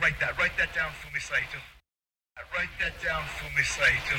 [0.00, 0.38] Write that.
[0.38, 1.58] Write that down for me, Saito.
[2.56, 4.16] Write that down for me, Saito.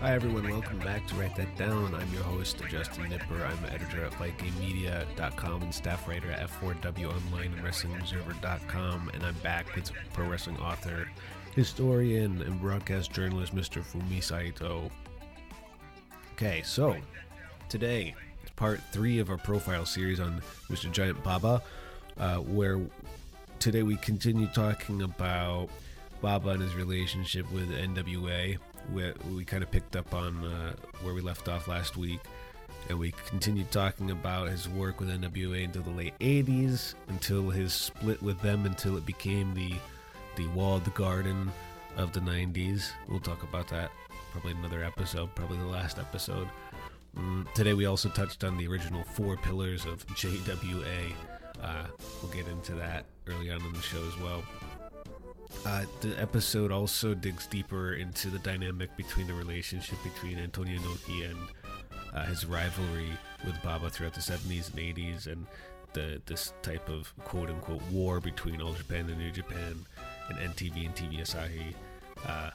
[0.00, 1.94] Hi everyone, welcome back to Write That Down.
[1.94, 3.42] I'm your host, Justin Nipper.
[3.42, 9.10] I'm editor at FightGameMedia.com and staff writer at F4W Online and WrestlingObserver.com.
[9.14, 11.08] And I'm back with pro wrestling author,
[11.54, 13.82] historian, and broadcast journalist Mr.
[13.82, 14.90] Fumi Saito.
[16.32, 16.96] Okay, so
[17.68, 20.90] today is part three of our profile series on Mr.
[20.90, 21.62] Giant Baba,
[22.18, 22.80] uh, where
[23.60, 25.68] today we continue talking about
[26.20, 28.58] Baba and his relationship with NWA.
[28.92, 32.20] We, we kind of picked up on uh, where we left off last week,
[32.88, 37.72] and we continued talking about his work with NWA until the late 80s, until his
[37.72, 39.74] split with them, until it became the
[40.36, 41.50] the walled garden
[41.96, 42.90] of the 90s.
[43.08, 43.90] We'll talk about that
[44.32, 46.48] probably another episode, probably the last episode.
[47.16, 51.12] Mm, today we also touched on the original four pillars of JWA.
[51.62, 51.84] Uh,
[52.20, 54.42] we'll get into that early on in the show as well.
[55.64, 61.30] Uh, the episode also digs deeper into the dynamic between the relationship between Antonio Inoki
[61.30, 61.38] and
[62.12, 63.10] uh, his rivalry
[63.46, 65.46] with Baba throughout the 70s and 80s, and
[65.92, 69.86] the this type of quote unquote war between All Japan and New Japan,
[70.28, 71.74] and NTV and TV Asahi.
[72.26, 72.50] Uh,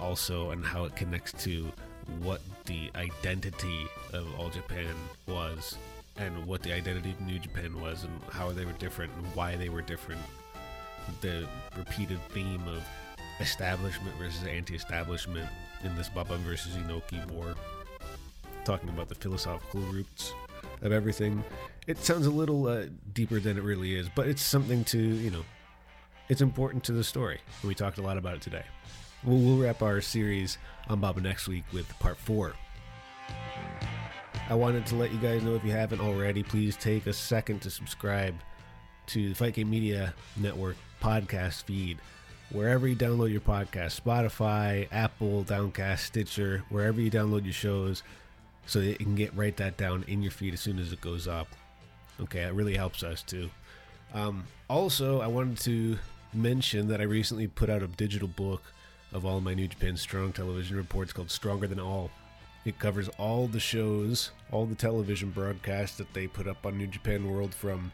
[0.00, 1.72] also, and how it connects to
[2.20, 4.94] what the identity of All Japan
[5.26, 5.76] was,
[6.16, 9.56] and what the identity of New Japan was, and how they were different, and why
[9.56, 10.20] they were different
[11.20, 12.82] the repeated theme of
[13.40, 15.48] establishment versus anti-establishment
[15.84, 17.54] in this Baba versus Inoki war.
[18.64, 20.32] Talking about the philosophical roots
[20.82, 21.42] of everything.
[21.86, 25.30] It sounds a little uh, deeper than it really is, but it's something to you
[25.30, 25.44] know.
[26.28, 27.40] It's important to the story.
[27.62, 28.64] and We talked a lot about it today.
[29.24, 32.54] We'll, we'll wrap our series on Baba next week with part four.
[34.50, 37.60] I wanted to let you guys know if you haven't already, please take a second
[37.62, 38.34] to subscribe
[39.06, 41.98] to the Fight Game Media Network podcast feed.
[42.50, 48.02] Wherever you download your podcast, Spotify, Apple, Downcast, Stitcher, wherever you download your shows,
[48.66, 51.00] so that you can get write that down in your feed as soon as it
[51.00, 51.48] goes up.
[52.20, 53.50] Okay, it really helps us too.
[54.14, 55.98] Um, also, I wanted to
[56.32, 58.62] mention that I recently put out a digital book
[59.12, 62.10] of all my New Japan Strong television reports called Stronger Than All.
[62.64, 66.86] It covers all the shows, all the television broadcasts that they put up on New
[66.86, 67.92] Japan World from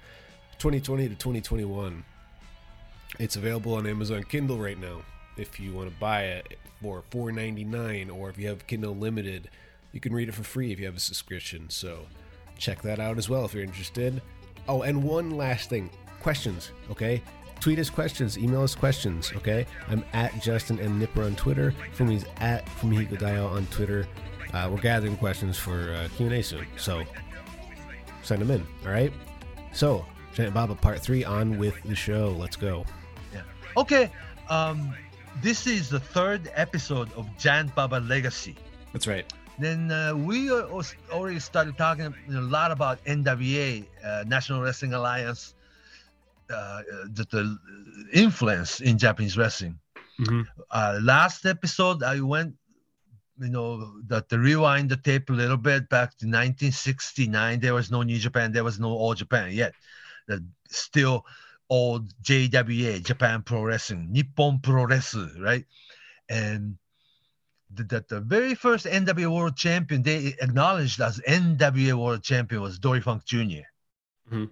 [0.59, 2.05] 2020 to 2021.
[3.21, 5.03] It's available on Amazon Kindle right now.
[5.37, 9.51] If you want to buy it for $4.99 or if you have Kindle Limited,
[9.93, 11.71] you can read it for free if you have a subscription.
[11.71, 12.07] So
[12.59, 14.21] check that out as well if you're interested.
[14.67, 15.91] Oh, and one last thing
[16.21, 17.23] questions, okay?
[17.65, 19.67] Tweet us questions, email us questions, okay?
[19.89, 20.99] I'm at Justin M.
[20.99, 21.73] Nipper on Twitter.
[21.97, 24.07] Fumi's at Fumihiko Dayo on Twitter.
[24.53, 27.03] Uh, we're gathering questions for uh, Q&A soon, so
[28.23, 29.11] send them in, all right?
[29.73, 30.05] So,
[30.35, 32.37] Giant Baba Part 3 on with the show.
[32.39, 32.85] Let's go.
[33.33, 33.41] Yeah.
[33.79, 34.13] Okay.
[34.51, 34.95] Um,
[35.41, 38.57] this is the third episode of Giant Baba Legacy.
[38.93, 39.25] That's right.
[39.59, 45.55] Then uh, we already started talking a lot about NWA, uh, National Wrestling Alliance,
[46.51, 47.59] uh, the, the
[48.13, 49.79] influence in Japanese wrestling.
[50.19, 50.47] Mhm.
[50.71, 52.55] Uh, last episode, I went,
[53.41, 57.61] you know, that the rewind the tape a little bit back to 1969.
[57.61, 59.75] There was no New Japan, there was no All Japan yet.
[60.29, 61.27] The still
[61.69, 65.65] old JWA, Japan Pro Wrestling, Nippon Pro Wrestling, right?
[66.29, 66.79] And
[67.75, 73.01] the, the, very first NWA World Champion they acknowledged as NWA World Champion was Dory
[73.01, 73.65] Funk junior
[74.31, 74.51] Mhm.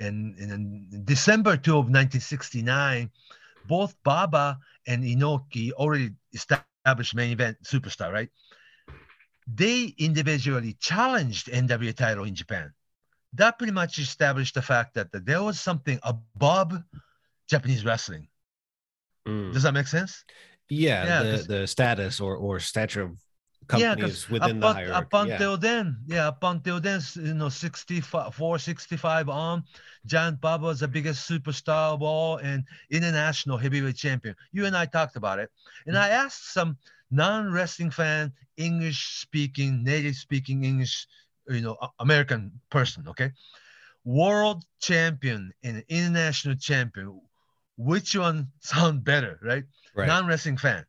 [0.00, 3.10] And, and in December 2 of 1969,
[3.66, 8.30] both Baba and Inoki already established main event superstar, right?
[9.46, 12.72] They individually challenged NWA title in Japan.
[13.34, 16.82] That pretty much established the fact that, that there was something above
[17.48, 18.28] Japanese wrestling.
[19.26, 19.52] Mm.
[19.52, 20.24] Does that make sense?
[20.68, 23.18] Yeah, Yeah, the, the status or, or stature of
[23.70, 25.06] companies 'cause within up, the hierarchy.
[25.06, 29.64] up until then, yeah, up until then, you know, 64, 65 on,
[30.06, 34.34] Giant Baba was the biggest superstar of all and international heavyweight champion.
[34.52, 35.50] You and I talked about it.
[35.86, 36.04] And Mm-hmm.
[36.04, 36.78] I asked some
[37.10, 41.06] non wrestling fan, English speaking, native speaking English,
[41.48, 43.32] you know, American person, okay?
[44.04, 47.20] World champion and international champion,
[47.76, 49.64] which one sound better, right?
[49.94, 50.06] right.
[50.06, 50.84] non-wrestling fan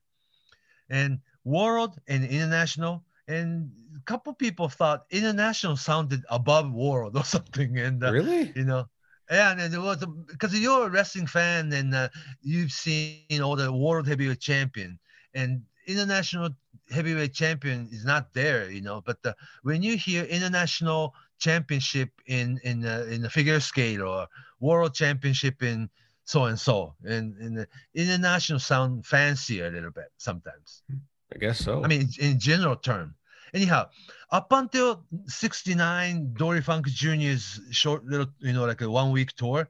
[0.90, 7.78] and world and international and a couple people thought international sounded above world or something
[7.78, 8.52] and uh, really?
[8.56, 8.86] you know
[9.30, 12.10] yeah and it was because you're a wrestling fan and uh,
[12.42, 15.00] you've seen all the world heavyweight champion
[15.34, 16.50] and international
[16.90, 19.02] heavyweight champion is not there, you know.
[19.02, 24.28] But the, when you hear international championship in in a, in the figure scale or
[24.60, 25.90] world championship in
[26.24, 30.84] so and so, and, and the international sound fancier a little bit sometimes.
[31.34, 31.84] I guess so.
[31.84, 33.16] I mean, in general term.
[33.54, 33.90] Anyhow,
[34.32, 39.70] up until '69, Dory Funk Jr.'s short little, you know, like a one week tour,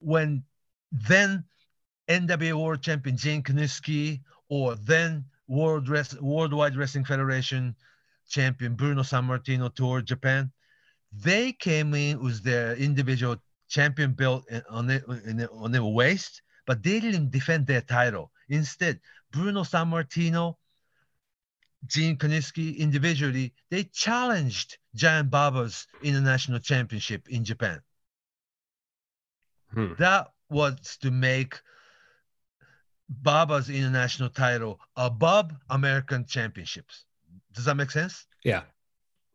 [0.00, 0.44] when
[0.92, 1.44] then
[2.08, 7.74] NWA World Champion Gene Kiniski or then World Rest, Worldwide Wrestling Federation
[8.28, 10.50] champion Bruno Sammartino toured Japan,
[11.12, 13.36] they came in with their individual
[13.68, 15.02] champion belt on their,
[15.52, 18.30] on their waist, but they didn't defend their title.
[18.48, 19.00] Instead,
[19.32, 20.56] Bruno Sammartino,
[21.84, 27.80] Gene Kiniski individually, they challenged Giant Baba's international championship in Japan.
[29.72, 29.92] Hmm.
[29.98, 31.60] That was to make
[33.08, 37.04] Baba's international title above American championships.
[37.52, 38.26] Does that make sense?
[38.44, 38.62] Yeah.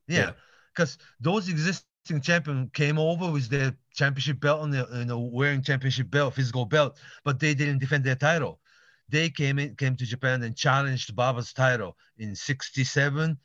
[0.08, 0.32] Yeah,
[0.74, 6.10] because those existing champion came over with their championship belt and you know wearing championship
[6.10, 8.60] belt, physical belt, but they didn't defend their title.
[9.12, 13.38] They came in, came to Japan and challenged Baba's title in '67,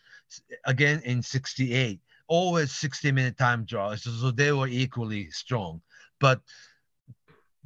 [0.65, 2.01] again in '68.
[2.29, 5.81] Always 60 minute time draw, so, they were equally strong.
[6.19, 6.41] But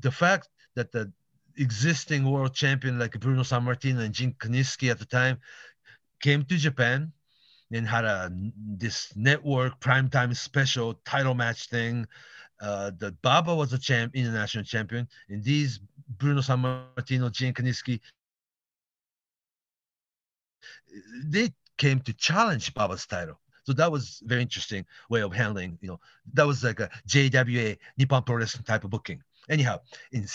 [0.00, 1.11] the fact that the
[1.56, 5.38] existing world champion like Bruno Sammartino and Gene Kiniski at the time
[6.20, 7.12] came to Japan
[7.73, 12.06] and had a this network primetime special title match thing.
[12.61, 15.81] Uh, the Baba was a champ, international champion, and these
[16.19, 18.01] Bruno Sammartino, Gene Kiniski,
[21.25, 23.39] they came to challenge Baba's title.
[23.65, 25.79] So that was very interesting way of handling.
[25.81, 26.01] You know,
[26.35, 29.23] that was like a JWA Nippon Pro Wrestling type of booking.
[29.49, 29.81] Anyhow,
[30.12, 30.27] in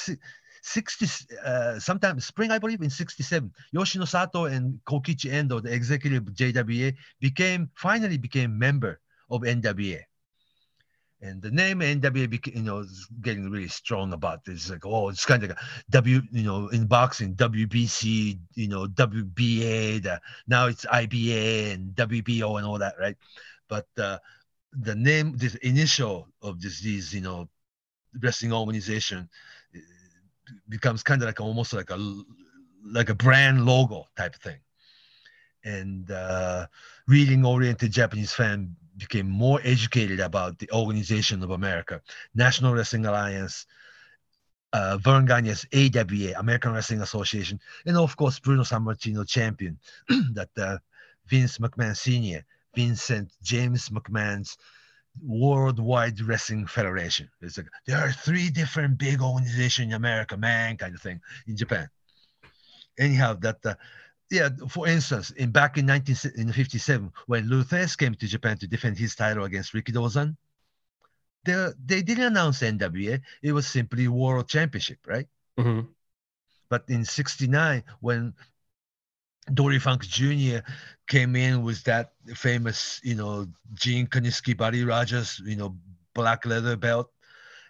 [0.61, 1.05] 60,
[1.43, 7.69] uh, sometime spring, I believe, in 67, Yoshinosato and Kokichi Endo, the executive JWA, became
[7.75, 8.99] finally became member
[9.29, 10.01] of NWA.
[11.25, 14.69] And the name NWA, you know, is getting really strong about this.
[14.69, 15.57] Like, oh, it's kind of like
[15.89, 20.03] W, you know, in boxing, WBC, you know, WBA.
[20.03, 23.17] The, now it's IBA and WBO and all that, right?
[23.67, 24.19] But uh,
[24.71, 27.49] the name, this initial of this, these, you know,
[28.21, 29.27] wrestling organization
[30.69, 32.23] becomes kind of like almost like a
[32.85, 34.59] like a brand logo type thing
[35.63, 36.67] and uh,
[37.07, 42.01] reading oriented japanese fan became more educated about the organization of america
[42.33, 43.65] national wrestling alliance
[44.73, 49.79] uh, Verne Gagne's AWA, American Wrestling Association, and of course Bruno Sammartino champion,
[50.33, 50.77] that uh,
[51.27, 52.43] Vince McMahon Sr.,
[52.75, 54.57] Vincent James McMahon's
[55.23, 57.29] Worldwide Wrestling Federation.
[57.41, 61.55] It's like there are three different big organizations in America, man, kind of thing in
[61.55, 61.89] Japan.
[62.99, 63.75] Anyhow, that uh,
[64.31, 69.15] yeah, for instance, in back in 1957, when Lou came to Japan to defend his
[69.15, 70.35] title against Rikidozan,
[71.43, 73.21] they, they didn't announce NWA.
[73.43, 75.27] It was simply World Championship, right?
[75.57, 75.87] Mhm.
[76.69, 78.33] But in 69, when
[79.53, 80.59] Dory Funk Jr.
[81.07, 85.77] came in with that famous, you know, Gene Kiniski, Buddy Rogers, you know,
[86.15, 87.11] black leather belt,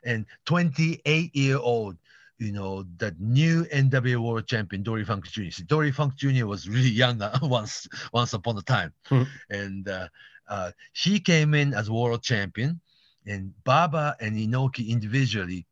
[0.05, 1.97] and 28 year old,
[2.37, 5.49] you know, the new NWA World Champion Dory Funk Jr.
[5.51, 6.45] See, Dory Funk Jr.
[6.45, 9.23] was really young uh, once once upon a time, Hmm.
[9.49, 10.07] and uh,
[10.47, 12.81] uh, he came in as world champion,
[13.25, 15.65] and Baba and Inoki individually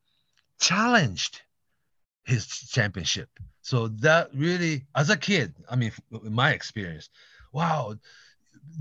[0.59, 1.41] challenged
[2.23, 3.29] his championship.
[3.61, 5.91] So that really, as a kid, I mean,
[6.25, 7.09] in my experience,
[7.51, 7.95] wow,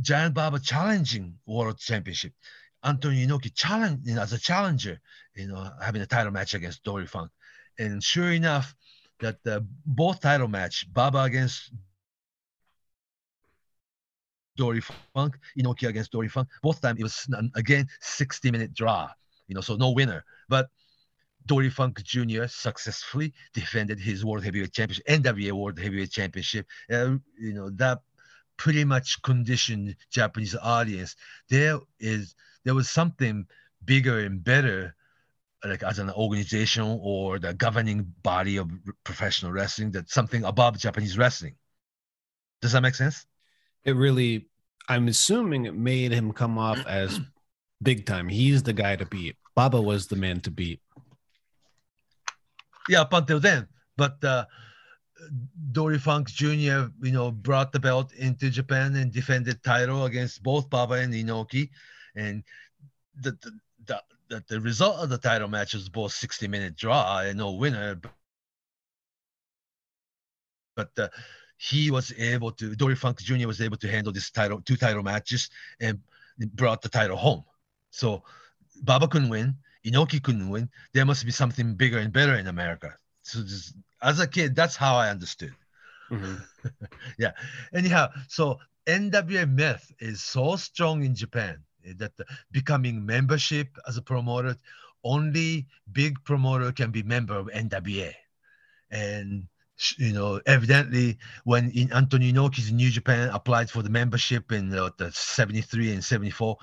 [0.01, 2.33] Giant Baba challenging world championship.
[2.85, 5.01] Antonio Inoki challenge you know, as a challenger,
[5.35, 7.31] you know, having a title match against Dory Funk.
[7.79, 8.75] And sure enough,
[9.21, 9.39] that
[9.87, 11.73] both title match, Baba against
[14.57, 14.83] Dory
[15.15, 19.09] Funk, Inoki against Dory Funk, both time it was again 60 minute draw,
[19.49, 20.25] you know, so no winner.
[20.49, 20.69] But
[21.47, 22.47] Dory Funk Jr.
[22.47, 26.67] successfully defended his World Heavyweight Championship, NWA World Heavyweight Championship.
[26.91, 28.01] Uh, you know that
[28.57, 31.17] pretty much conditioned Japanese audience.
[31.49, 33.47] There is there was something
[33.85, 34.95] bigger and better,
[35.65, 38.71] like as an organization or the governing body of
[39.05, 41.55] professional wrestling, that something above Japanese wrestling.
[42.61, 43.27] Does that make sense?
[43.85, 44.49] It really,
[44.89, 47.21] I'm assuming it made him come off as
[47.83, 48.29] big time.
[48.29, 49.37] He's the guy to beat.
[49.55, 50.81] Baba was the man to beat.
[52.89, 53.69] yeah, up until then.
[53.97, 54.47] But uh,
[55.73, 60.71] Dory Funk Jr., you know, brought the belt into Japan and defended title against both
[60.71, 61.71] Baba and Inoki,
[62.17, 62.43] and
[63.21, 64.03] the the the,
[64.33, 68.01] the, the result of the title match was both 60 minute draw and no winner.
[70.75, 71.09] But uh,
[71.59, 73.47] he was able to Dory Funk Jr.
[73.47, 76.01] was able to handle this title, two title matches, and
[76.55, 77.45] brought the title home.
[77.91, 78.23] So
[78.83, 80.71] Baba couldn't win, Inoki couldn't win.
[80.95, 82.97] There must be something bigger and better in America.
[83.23, 85.55] So just, as a kid, that's how I understood.
[86.11, 86.43] Mhm.
[87.19, 87.33] yeah.
[87.75, 91.63] Anyhow, so NWA myth is so strong in Japan
[91.97, 92.13] that
[92.51, 94.57] becoming membership as a promoter,
[95.05, 98.13] only big promoter can be member of NWA.
[98.91, 99.49] And
[99.97, 104.91] you know, evidently, when in Antonio Inoki's New Japan applied for the membership in uh,
[104.97, 106.57] the 73 and 74,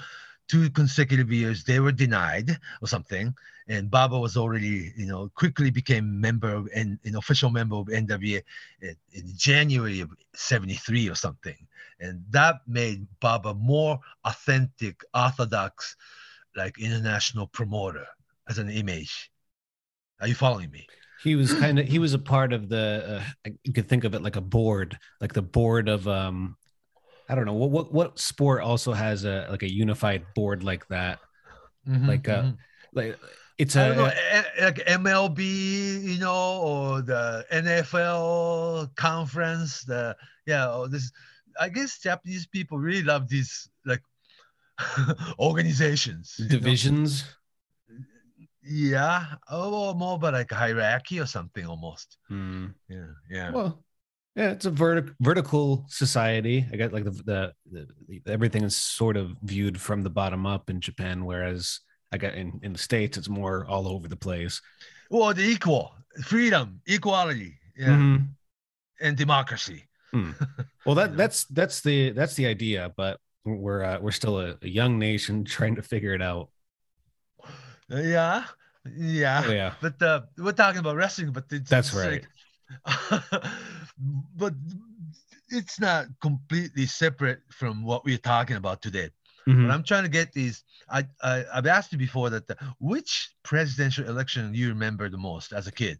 [0.49, 3.33] two consecutive years they were denied or something.
[3.67, 7.87] And Baba was already, you know, quickly became member of and an official member of
[7.87, 8.41] NWA
[8.81, 8.95] in,
[9.37, 11.67] January of 73 or something.
[11.99, 15.95] And that made Baba more authentic, orthodox,
[16.55, 18.07] like international promoter
[18.49, 19.31] as an image.
[20.19, 20.87] Are you following me?
[21.21, 24.15] He was kind of he was a part of the uh, you could think of
[24.15, 26.55] it like a board, like the board of um
[27.29, 30.87] I don't know what what what sport also has a like a unified board like
[30.89, 31.19] that.
[31.85, 32.57] Like, uh, Mhm.
[32.93, 33.17] Like
[33.57, 35.39] it's don't know, a eh, like MLB,
[36.03, 39.83] you know, or the NFL conference.
[39.83, 41.11] The yeah, or this.
[41.59, 44.01] I guess Japanese people really love these like
[45.39, 46.35] organizations.
[46.39, 46.49] you know?
[46.51, 47.25] divisions.
[48.63, 52.17] Yeah, oh, more about like hierarchy or something almost.
[52.27, 52.67] Hmm.
[52.87, 53.51] Yeah, yeah.
[53.51, 53.83] Well,
[54.35, 56.65] yeah, it's a vertic- vertical society.
[56.71, 60.45] I got like the, the, the, the everything is sort of viewed from the bottom
[60.45, 61.79] up in Japan, whereas
[62.11, 64.61] I got in, in the States, it's more all over the place.
[65.09, 65.93] Well, the equal
[66.23, 68.27] freedom, equality, yeah, Mhm.
[69.01, 69.85] and democracy.
[70.85, 74.67] Well, that that's that's the that's the idea, but we're uh, we're still a, a
[74.67, 76.49] young nation trying to figure it out.
[77.89, 78.45] Yeah,
[78.97, 79.43] yeah.
[79.45, 82.25] Oh, yeah, But uh, we're talking about wrestling, but That's right.
[82.85, 83.43] like-
[84.35, 84.53] but
[85.49, 89.09] it's not completely separate from what we're talking about today.
[89.47, 89.63] Mhm.
[89.63, 93.29] What I'm trying to get is, I, I I've asked you before that the, which
[93.43, 95.97] presidential election you remember the most as a kid?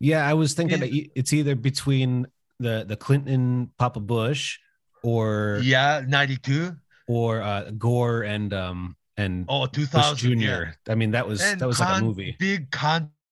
[0.00, 0.26] yeah.
[0.28, 0.86] I was thinking Yeah.
[0.86, 2.26] that e- it's either between
[2.58, 4.58] the the Clinton Papa Bush
[5.02, 6.76] or Yeah, '92
[7.08, 10.62] or uh, Gore and um and Bush 2000 Jr.
[10.88, 12.36] I mean, that was And that was like a movie.
[12.38, 12.70] Big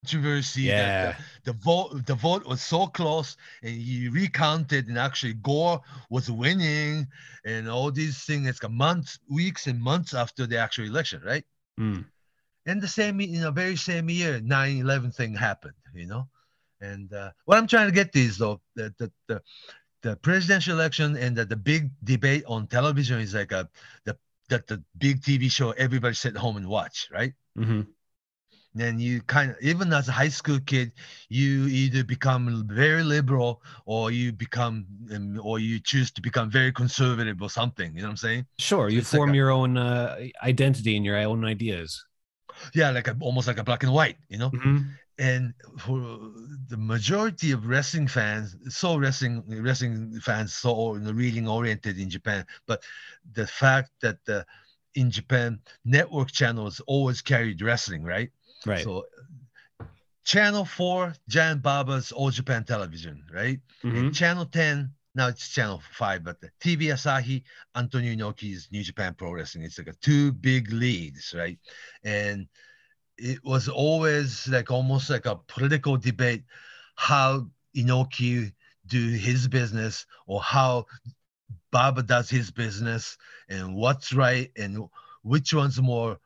[0.02, 0.66] controversy.
[0.68, 1.16] that Yeah.
[1.44, 5.80] the, the vote the vote was so close, and he recounted, and actually Gore
[6.10, 7.06] was winning,
[7.44, 8.48] and all these things.
[8.48, 11.44] It's got months, weeks, and months after the actual election, right?
[11.78, 12.04] Mm.
[12.66, 15.74] And the same, in the very same year, 9/11 thing happened.
[15.94, 16.28] You know,
[16.80, 19.42] and uh, what I'm trying to get is though that the, the
[20.02, 23.68] the presidential election and the, the big debate on television is like a
[24.04, 24.16] the
[24.48, 27.32] that the big TV show everybody sit home and watch, right?
[27.56, 27.82] hmm
[28.74, 30.92] then you kind of even as a high school kid
[31.28, 36.72] you either become very liberal or you become um, or you choose to become very
[36.72, 39.50] conservative or something you know what i'm saying Sure, you It's like form a- your
[39.50, 42.04] own uh, identity and your own ideas.
[42.74, 44.84] yeah like a, almost like a black and white you know Mhm.
[45.18, 45.98] and for
[46.68, 52.82] the majority of wrestling fans so wrestling wrestling fans so reading oriented in japan but
[53.32, 54.44] the fact that the
[54.94, 58.30] in japan network channels always carried wrestling right
[58.66, 58.84] Right.
[58.84, 59.04] so
[60.24, 63.96] channel 4 giant baba's all japan television right Mhm.
[63.96, 67.42] and channel 10 now it's channel 5 but the tv asahi
[67.74, 71.58] antonio inoki's new japan pro wrestling it's like a two big leagues, right
[72.04, 72.46] and
[73.16, 76.44] it was always like almost like a political debate
[76.96, 78.52] how inoki
[78.86, 80.84] do his business or how
[81.70, 83.16] baba does his business
[83.48, 84.86] and what's right and
[85.22, 86.18] which one's more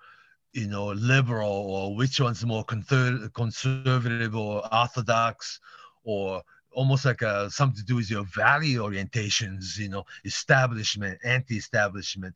[0.54, 5.61] you know liberal or which one's more conservative or orthodox
[6.04, 12.34] or almost like a, something to do with your value orientations you know establishment anti-establishment.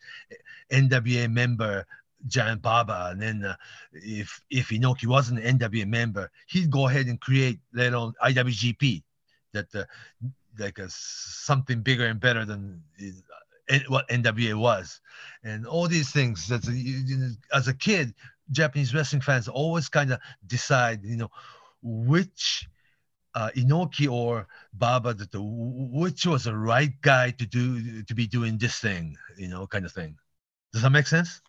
[0.70, 1.86] Nwa member
[2.26, 3.54] giant baba and then uh,
[3.92, 9.04] if if inoki wasn't an nwa member he'd go ahead and create later on iwgp
[9.52, 9.84] that uh,
[10.58, 13.04] like a, something bigger and better than uh,
[13.88, 15.00] what nwa was
[15.44, 16.62] and all these things that
[17.54, 18.14] as a kid
[18.50, 21.30] japanese wrestling fans always kind of decide you know
[21.82, 22.66] which
[23.34, 28.26] uh, inoki or baba that the which was the right guy to do to be
[28.26, 30.16] doing this thing you know kind of thing
[30.72, 31.40] does that make sense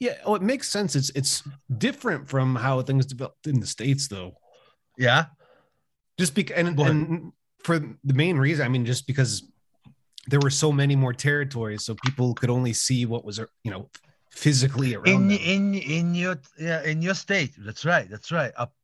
[0.00, 0.18] Yeah.
[0.26, 0.96] Oh, it makes sense.
[0.96, 1.42] It's it's
[1.78, 4.34] different from how things developed in the states, though.
[4.98, 5.26] yeah
[6.18, 7.32] Just because, and, and
[7.62, 9.42] for the main reason, I mean, just because
[10.28, 13.70] there were so many more territories, so people could only see what was, er, you
[13.70, 13.88] know,
[14.30, 15.38] physically around in them.
[15.38, 18.74] in in your yeah in your state that's right that's right up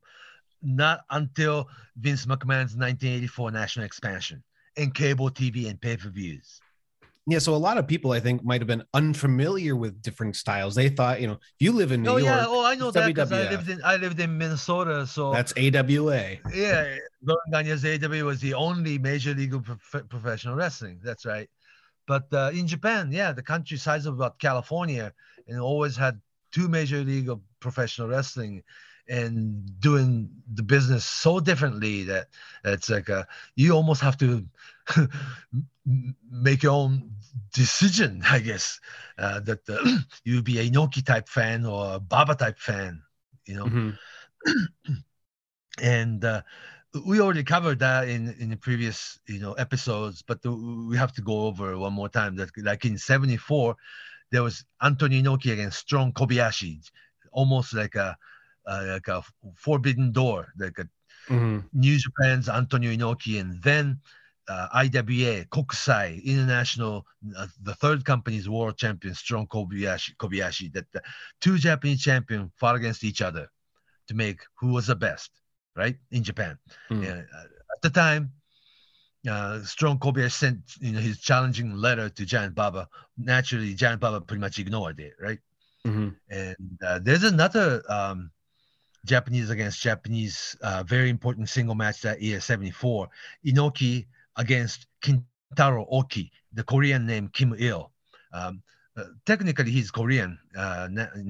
[0.61, 1.67] not until
[1.97, 4.41] vince mcmahon's 1984 national expansion
[4.77, 6.59] and cable TV and pay per views.
[7.27, 10.73] Yeah, so a lot of people I think might have been unfamiliar with different styles.
[10.73, 12.89] They thought, you know, if you live in New oh York, yeah, oh I know
[12.89, 16.37] that because I lived in I lived in Minnesota, so that's AWA.
[16.53, 20.99] yeah, Lauren Gagne's AW was the only major league of prof- professional wrestling.
[21.03, 21.47] That's right.
[22.07, 25.13] But uh, in Japan, yeah, the country size of about California,
[25.47, 26.19] and always had
[26.51, 28.63] two major league of professional wrestling,
[29.07, 32.27] and doing the business so differently that
[32.63, 33.23] it's like uh
[33.55, 34.45] you almost have to
[36.31, 37.11] make your own
[37.53, 38.79] decision, I guess.
[39.17, 39.77] Uh, that uh,
[40.23, 43.01] you be a Noki type fan or a Baba type fan,
[43.45, 43.97] you know Mhm.
[45.81, 46.41] and uh,
[47.05, 51.13] we already covered that in in the previous you know episodes but the, we have
[51.13, 53.75] to go over one more time that like in 74
[54.31, 56.81] there was Antonio Inoki against Strong Kobayashi
[57.31, 58.17] almost like a
[58.67, 59.23] uh, like a
[59.55, 60.87] forbidden door like a
[61.29, 61.63] Mhm.
[61.73, 63.99] New Japan's Antonio Inoki and then
[64.49, 67.05] uh, IWA Kokusai International
[67.37, 71.01] uh, the third company's world champion Strong Kobayashi Kobayashi that the
[71.39, 73.49] two Japanese champions fought against each other
[74.07, 75.31] to make who was the best
[75.75, 76.57] right in Japan
[76.89, 77.03] Mm.
[77.07, 78.31] uh, at the time,
[79.29, 82.87] uh, Strong Kobayashi sent you know his challenging letter to Giant Baba.
[83.17, 85.39] Naturally, Giant Baba pretty much ignored it, right?
[85.85, 86.15] Mhm.
[86.29, 88.31] And uh, there's another um,
[89.05, 93.07] Japanese against Japanese uh, very important single match that year, 74.
[93.45, 94.05] Inoki
[94.35, 97.91] against Kintaro Oki, the Korean name Kim Il.
[98.33, 98.61] Um,
[98.97, 100.89] uh, technically, he's Korean, uh,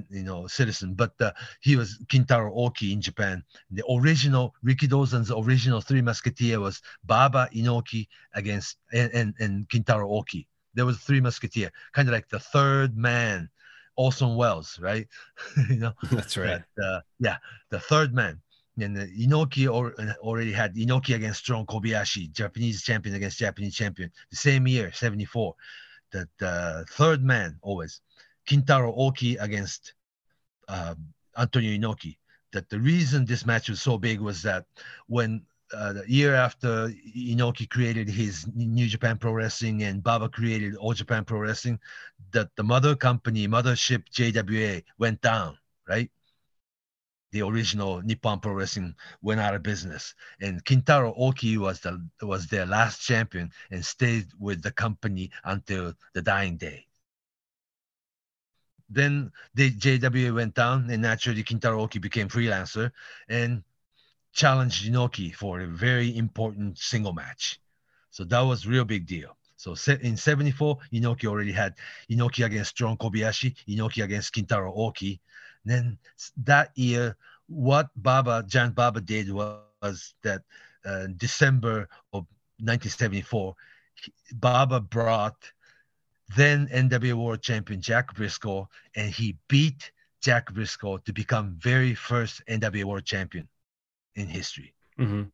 [0.09, 3.43] you know, citizen, but uh, he was Kintaro Oki in Japan.
[3.69, 10.47] The original Rikidozan's original Three Musketeer was Baba Inoki against and and, and Kintaro Oki.
[10.73, 13.49] There was Three Musketeer, kind of like the third man,
[13.95, 15.07] Orson Welles, right?
[15.69, 16.62] you know, That's right.
[16.77, 17.38] that, uh, yeah,
[17.69, 18.41] the third man.
[18.79, 24.12] And uh, Inoki or, already had Inoki against Strong Kobayashi, Japanese champion against Japanese champion,
[24.29, 25.53] the same year, 74.
[26.13, 28.01] That uh, third man always,
[28.48, 29.94] Kintaro Oki against
[30.68, 30.96] uh,
[31.37, 32.18] Antonio Inoki.
[32.53, 34.65] That the reason this match was so big was that
[35.07, 40.75] when uh, the year after Inoki created his New Japan Pro Wrestling and Baba created
[40.75, 41.79] All Japan Pro Wrestling,
[42.31, 45.57] that the mother company, mothership JWA went down,
[45.88, 46.10] right?
[47.31, 52.48] The original Nippon Pro Wrestling went out of business, and Kintaro Oki was the was
[52.48, 56.88] their last champion and stayed with the company until the dying day.
[58.90, 62.92] Then the JWA went down, and naturally Kintaro Oki became freelancer
[63.29, 63.64] and
[64.33, 67.59] challenged Inoki for a very important single match.
[68.09, 69.37] So that was real big deal.
[69.57, 71.75] So in 74, Inoki already had
[72.09, 75.22] Inoki against Strong Kobayashi, Inoki against Kintaro Oki.
[75.63, 76.00] Then
[76.37, 77.15] that year,
[77.48, 80.41] what Baba, Giant Baba did was, was that
[80.83, 82.25] uh, December of
[82.59, 83.55] 1974,
[84.33, 85.51] Baba brought
[86.35, 89.91] then NWA World Champion Jack Brisco, and he beat
[90.22, 93.48] Jack Brisco to become very first NWA World Champion
[94.15, 94.74] in history.
[95.00, 95.31] Mhm.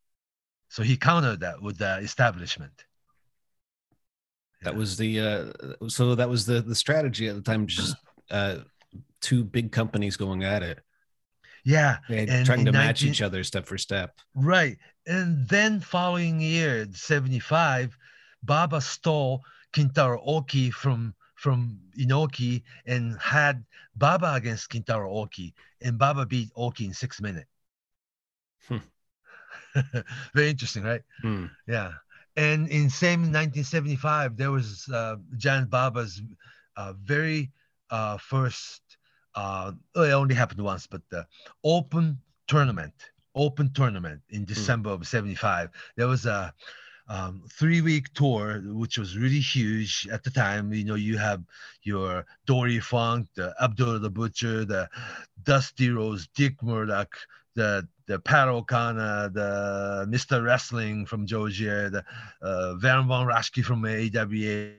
[0.69, 2.85] So he countered that with the establishment.
[4.61, 4.77] That Yeah.
[4.79, 7.67] was the uh, so that was the the strategy at the time.
[7.67, 7.95] Just
[8.29, 8.59] uh,
[9.21, 10.83] two big companies going at it,
[11.63, 14.17] yeah, And trying in to match each other step for step.
[14.35, 14.77] right.
[15.05, 17.97] And then following year, 75,
[18.43, 23.63] Baba stole Kintaro Oki from from Inoki and had
[23.95, 27.47] Baba against Kintaro Oki, and Baba beat Oki in six minutes.
[28.67, 28.77] Hmm.
[30.34, 31.01] Very interesting, right?
[31.21, 31.45] Hmm.
[31.67, 31.93] Yeah.
[32.36, 36.21] And in same 1975, there was uh, Giant Baba's
[36.75, 37.51] uh, very
[37.89, 38.82] uh, first,
[39.36, 41.25] uh, it only happened once, but the
[41.63, 42.93] open tournament,
[43.34, 45.69] open tournament in December of 75.
[45.95, 46.53] There was a
[47.10, 50.73] um, three week tour, which was really huge at the time.
[50.73, 51.41] You know, you have
[51.84, 54.89] your Dory Funk, the Abdullah the Butcher, the
[55.43, 57.15] Dusty Rhodes, Dick Murdoch,
[57.56, 60.43] the the Pat O'Connor, the Mr.
[60.43, 62.03] Wrestling from Georgia, the
[62.41, 64.73] uh, Baron Von Raschke from AWA,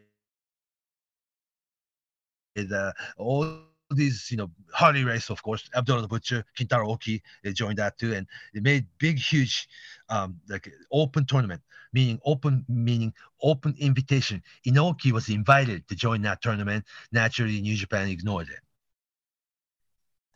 [2.56, 3.60] the all
[3.90, 7.98] these, you know, Harley Race, of course, Abdullah the Butcher, Kintaro Oki, they joined that
[7.98, 9.68] too, and they made big, huge,
[10.08, 11.62] um, like open tournament,
[11.92, 13.12] meaning open, meaning
[13.42, 14.42] open invitation.
[14.66, 16.84] Inoki was invited to join that tournament.
[17.12, 18.60] Naturally, New Japan ignored it.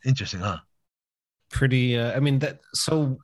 [0.07, 0.57] Interesting, huh?
[1.53, 1.97] Pretty.
[1.97, 2.59] Uh, I mean that.
[2.73, 3.17] So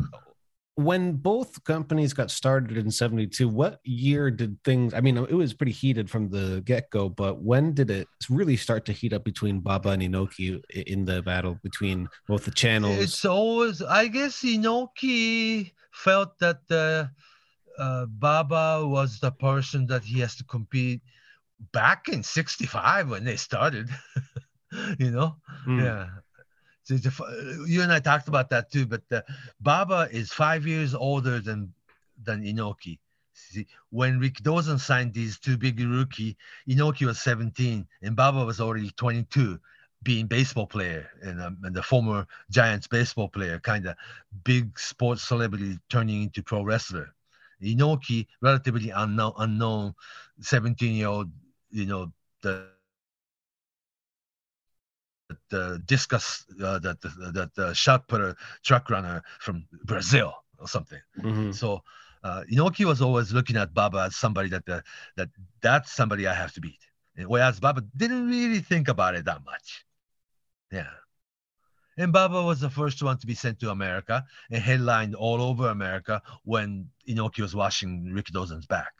[0.75, 5.53] when both companies got started in 72 what year did things i mean it was
[5.53, 9.59] pretty heated from the get-go but when did it really start to heat up between
[9.59, 15.73] baba and inoki in the battle between both the channels It's always, I guess, Inoki
[15.91, 17.07] felt that uh,
[17.81, 21.01] uh, Baba was the person that he has to compete
[21.71, 23.89] back in 65 when they started.
[24.99, 25.37] you know?
[25.67, 25.83] Mm.
[25.83, 26.07] Yeah.
[26.89, 29.21] You and I talked about that too, but uh,
[29.59, 31.73] Baba is five years older than
[32.23, 32.99] than Inoki.
[33.33, 36.35] See, when Rikidozan signed these two big rookie,
[36.67, 39.59] Inoki was 17 and Baba was already 22,
[40.03, 43.95] being baseball player and, um, and the former Giants baseball player, kind of
[44.43, 47.13] big sports celebrity turning into pro wrestler.
[47.61, 49.93] Inoki, relatively unknown, unknown
[50.41, 51.31] 17 year old,
[51.71, 52.67] you know, the
[55.49, 60.99] the discus, uh, that the, the, the shot putter truck runner from Brazil or something.
[61.19, 61.53] Mhm.
[61.55, 61.83] So
[62.23, 64.81] uh, Inoki was always looking at Baba as somebody that uh,
[65.17, 65.29] that
[65.61, 66.79] that's somebody I have to beat.
[67.15, 69.85] Whereas Baba didn't really think about it that much.
[70.71, 70.89] Yeah.
[71.97, 75.67] And Baba was the first one to be sent to America and headlined all over
[75.69, 78.93] America when Inoki was washing Rikidozan's back.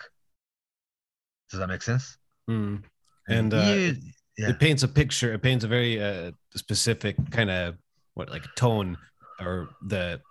[1.50, 2.18] Does that make sense?
[2.50, 2.84] Mm.
[3.30, 3.98] And, uh, Years-
[4.40, 4.52] yeah.
[4.52, 5.34] It paints a picture.
[5.34, 7.76] It paints a very uh, specific kind of
[8.14, 8.98] what like tone
[9.38, 10.22] or the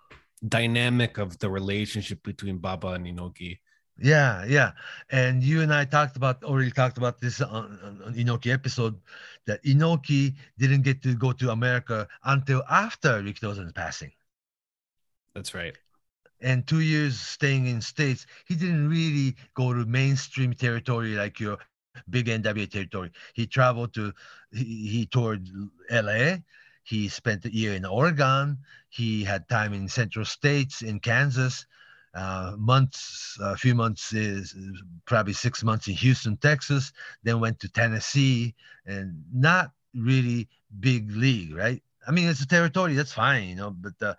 [0.47, 3.59] dynamic of the relationship between Baba and Inoki.
[4.01, 4.71] Yeah, yeah.
[5.11, 8.99] And you and I talked about already talked about this on, on, on Inoki episode
[9.45, 14.11] that Inoki didn't get to go to America until after Rikidozan's passing.
[15.35, 15.77] That's right.
[16.41, 21.59] And two years staying in States, he didn't really go to mainstream territory like your
[22.09, 23.11] big NWA territory.
[23.33, 24.13] He traveled to
[24.51, 25.49] he, he toured
[25.89, 26.37] LA.
[26.83, 28.57] He spent a year in Oregon.
[28.89, 31.65] He had time in Central States, in Kansas,
[32.15, 34.55] uh, months, a few months is
[35.05, 36.91] probably six months in Houston, Texas.
[37.23, 40.49] Then went to Tennessee, and not really
[40.79, 41.81] big league, right?
[42.07, 43.71] I mean, it's a territory that's fine, you know.
[43.71, 44.15] But uh,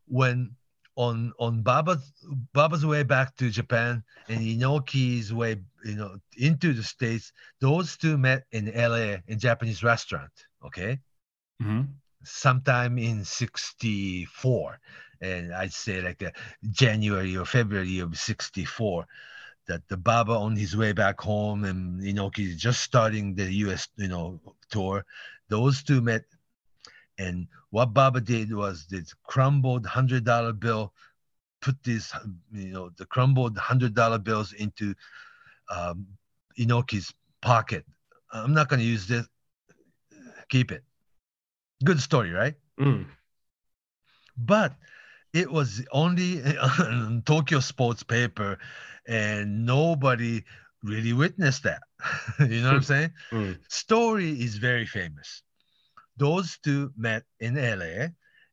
[0.06, 0.54] when
[0.96, 2.12] on on Baba's
[2.52, 8.18] Baba's way back to Japan and Inoki's way, you know, into the states, those two
[8.18, 9.22] met in L.A.
[9.26, 10.32] in Japanese restaurant.
[10.64, 11.00] Okay,
[11.62, 11.99] Mhm.
[12.22, 14.78] Sometime in 64
[15.20, 16.30] and i'd say like uh,
[16.70, 19.06] january or february of 64
[19.70, 24.08] that the baba on his way back home and inoki just starting the us you
[24.08, 25.04] know tour.
[25.48, 26.24] Those two met
[27.18, 30.92] and what baba did was this crumbled hundred dollar bill
[31.60, 32.12] put this
[32.52, 34.92] you know the crumbled hundred dollar bills into
[35.70, 36.04] um,
[36.58, 37.84] inoki's pocket.
[38.32, 39.28] I'm not going to use this
[40.48, 40.82] keep it
[41.84, 43.04] good story right Mm.
[44.36, 44.72] but
[45.32, 48.58] it was only on Tokyo Sports paper,
[49.06, 50.42] and nobody
[50.82, 51.82] really witnessed that.
[52.40, 53.12] you know what I'm saying?
[53.30, 53.58] Mm.
[53.68, 55.42] Story is very famous.
[56.16, 58.08] Those two met in LA,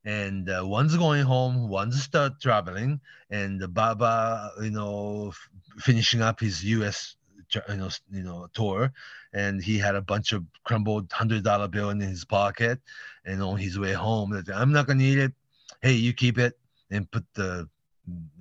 [0.05, 6.39] and uh, one's going home, one's start traveling, and Baba, you know, f- finishing up
[6.39, 7.15] his U.S.
[7.49, 8.93] tra- you know, you know, tour,
[9.38, 12.80] and he had a bunch of crumbled hundred dollar bill in his pocket,
[13.23, 15.34] and on his way home, that, I'm not gonna eat it.
[15.82, 16.58] Hey, you keep it
[16.89, 17.69] and put the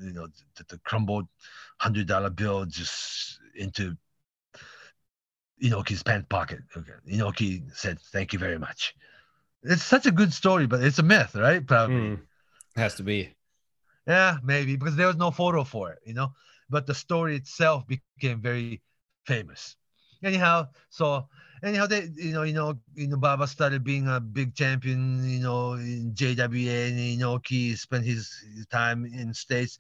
[0.00, 1.26] you know the, the crumbled
[1.78, 3.94] hundred dollar bill just into
[5.62, 6.60] Inoki's pant pocket.
[6.74, 6.92] Okay.
[7.06, 8.94] Inoki said, "Thank you very much."
[9.62, 11.66] It's such a good story, but it's a myth, right?
[11.66, 11.96] Probably.
[11.96, 12.20] Mm.
[12.76, 13.34] Has to be.
[14.06, 16.32] Yeah, maybe because there was no photo for it, you know.
[16.70, 18.80] But the story itself became very
[19.26, 19.76] famous.
[20.22, 21.28] Anyhow, so
[21.62, 25.40] anyhow, they you know you know you know Baba started being a big champion, you
[25.40, 29.78] know, in JWA, and you know he spent his, his time in states.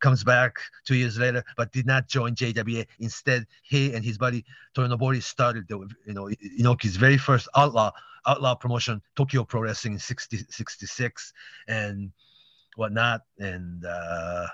[0.00, 2.86] Comes back two years later, but did not join JWA.
[2.98, 4.44] Instead, he and his buddy
[4.76, 6.28] Toyonobori started the you know
[6.60, 7.90] Inoki's very first outlaw
[8.26, 11.32] outlaw promotion, Tokyo Pro Wrestling in 60, 66
[11.68, 12.10] and
[12.76, 13.22] whatnot.
[13.38, 14.46] And uh,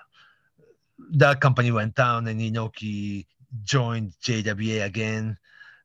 [1.12, 3.26] that company went down, and Inoki
[3.64, 5.36] joined JWA again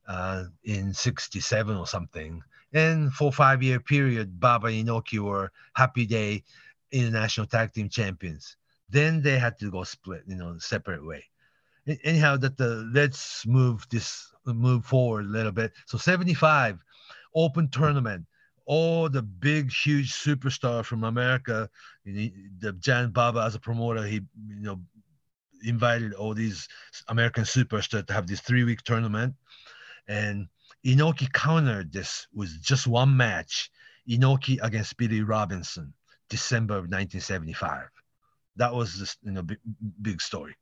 [0.08, 2.41] uh, in 67 or something.
[2.73, 6.43] And for five year period, Baba and Inoki were Happy Day
[6.91, 8.58] International Tag Team Champions.
[8.89, 11.23] Then they had to go split, you know, separate way.
[12.04, 15.73] Anyhow, that the let's move this move forward a little bit.
[15.86, 16.84] So 75
[17.36, 18.25] open tournament.
[18.67, 21.69] All the big, huge superstar from America,
[22.04, 24.80] the Giant Baba as a promoter, he you know
[25.65, 26.67] invited all these
[27.08, 29.36] American superstars to have this three week tournament.
[30.08, 30.47] And
[30.86, 33.71] Inoki countered this with just one match
[34.08, 35.93] Inoki against Billy Robinson,
[36.30, 37.89] December of 1975.
[38.58, 39.58] That was the you know, big,
[40.01, 40.56] big story.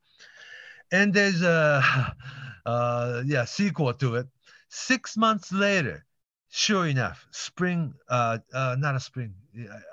[0.90, 2.14] And there's a
[2.66, 4.26] uh, yeah sequel to it.
[4.68, 6.04] Six months later,
[6.50, 9.34] sure enough, spring, uh, uh, not a spring,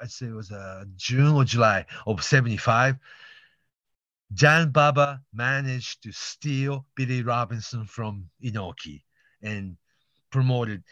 [0.01, 2.95] I'd say it was uh, June or July of 75,
[4.33, 9.03] Giant Baba managed to steal Billy Robinson from Inoki
[9.41, 9.77] and
[10.29, 10.83] promoted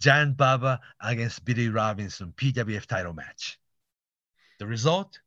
[0.00, 3.58] Giant Baba against Billy Robinson PWF title match.
[4.58, 5.18] The result?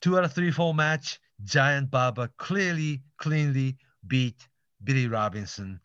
[0.00, 1.20] Two out of three, four match.
[1.44, 4.46] Giant Baba clearly, cleanly beat
[4.82, 5.80] Billy Robinson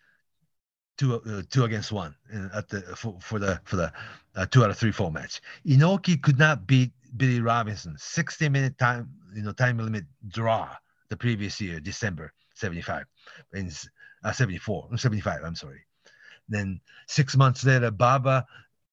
[0.97, 2.15] two, uh, two against one
[2.53, 3.91] at the for, for the for the
[4.35, 5.41] uh, two out of three, four match.
[5.65, 7.95] Inoki could not beat Billy Robinson.
[7.97, 10.69] 60 minute time, you know, time limit draw
[11.09, 13.05] the previous year, December 75,
[13.53, 13.71] in
[14.23, 15.85] uh, 74, 75, I'm sorry.
[16.49, 18.45] Then six months later, Baba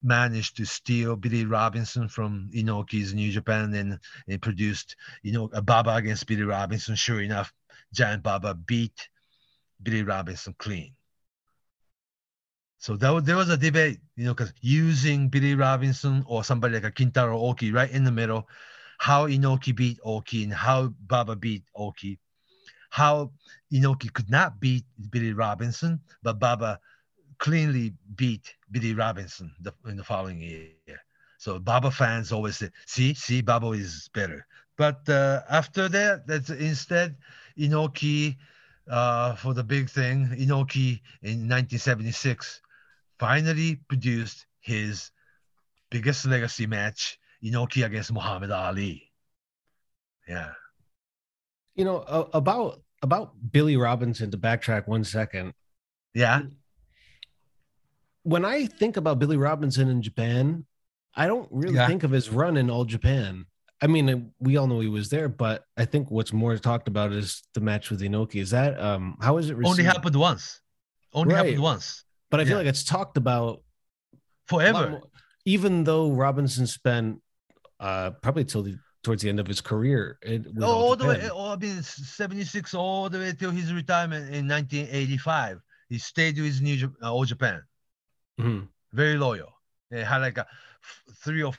[0.03, 3.99] managed to steal Billy Robinson from Inoki's New Japan and,
[4.29, 6.95] and produced, you know, a Baba against Billy Robinson.
[6.95, 7.53] Sure enough,
[7.93, 9.09] Giant Baba beat
[9.83, 10.95] Billy Robinson clean.
[12.79, 16.75] So that was, there was a debate, you know, because using Billy Robinson or somebody
[16.75, 18.49] like a Kintaro Oki right in the middle,
[19.01, 22.19] how Inoki beat Oki and how Baba beat Oki,
[22.91, 23.33] how
[23.73, 26.79] Inoki could not beat Billy Robinson, but Baba
[27.39, 31.01] cleanly beat Billy Robinson the, in the following year.
[31.39, 34.47] So Baba fans always say, see, see, Baba is better.
[34.77, 37.17] But uh, after that, that's instead
[37.59, 38.37] Inoki
[38.87, 40.27] uh, for the big thing.
[40.27, 42.61] Inoki in 1976
[43.19, 45.11] finally produced his
[45.91, 49.11] biggest legacy match, Inoki against Muhammad Ali.
[50.29, 50.53] Yeah.
[51.75, 55.55] You know, uh, about about Billy Robinson to backtrack one second.
[56.15, 56.43] Yeah.
[58.23, 60.67] When I think about Billy Robinson in Japan,
[61.15, 61.87] I don't really yeah.
[61.87, 63.47] think of his run in all Japan.
[63.81, 67.13] I mean, we all know he was there, but I think what's more talked about
[67.13, 68.43] is the match with Inoki.
[68.43, 69.81] Is that um how is it received?
[69.81, 70.61] Only happened once.
[71.15, 71.47] Only right.
[71.47, 72.59] happened once but I feel yeah.
[72.59, 73.63] like it's talked about
[74.47, 75.01] forever.
[75.45, 77.21] even though Robinson spent
[77.81, 80.19] uh, probably till the towards the end of his career.
[80.23, 84.35] It, oh, all the way, oh, I mean, 76 all the way till his retirement
[84.35, 85.61] in 1985.
[85.89, 87.63] He stayed with New uh, All Japan.
[88.39, 88.67] Mm-hmm.
[88.93, 89.49] Very loyal.
[89.91, 90.47] They had like a
[91.17, 91.53] three or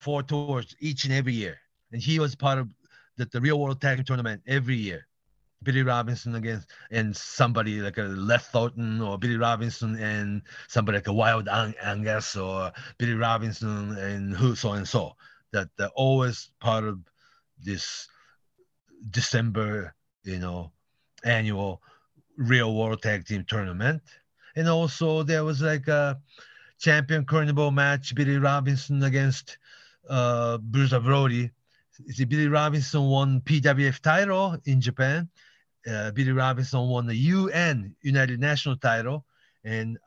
[0.00, 1.58] four tours each and every year,
[1.92, 2.68] and he was part of
[3.16, 5.06] the, the real world tag tournament every year.
[5.62, 11.06] Billy Robinson against and somebody like a Les Thornton or Billy Robinson and somebody like
[11.06, 15.14] a Wild Angus or Billy Robinson and who so and so
[15.52, 16.98] that they're always part of
[17.62, 18.08] this
[19.10, 20.72] December you know
[21.24, 21.82] annual
[22.36, 24.02] real world tag team tournament.
[24.56, 26.18] And also there was like a
[26.78, 29.58] champion carnival match Billy Robinson against
[30.08, 31.50] uh Bruiser Brody
[32.08, 35.28] See, Billy Robinson won PWF title in Japan.
[35.86, 39.24] Uh, Billy Robinson won the UN United National title,
[39.64, 39.98] and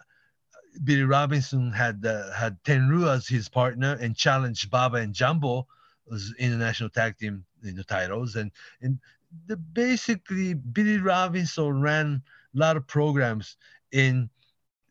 [0.84, 5.68] Billy Robinson had uh, had Tenryu as his partner and challenged Baba and Jumbo
[6.14, 8.36] as international tag team in the titles.
[8.36, 9.00] And and
[9.48, 12.22] the, basically Billy Robinson ran
[12.56, 13.58] a lot of programs
[13.92, 14.30] in,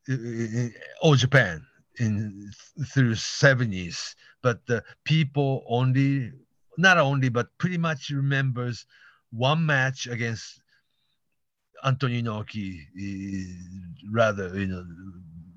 [0.08, 1.64] in all Japan
[1.98, 2.50] in
[2.86, 6.32] through 70s, but the people only
[6.78, 8.86] not only but pretty much remembers
[9.30, 10.61] one match against
[11.84, 12.78] Antonio Inoki
[14.10, 14.84] rather you know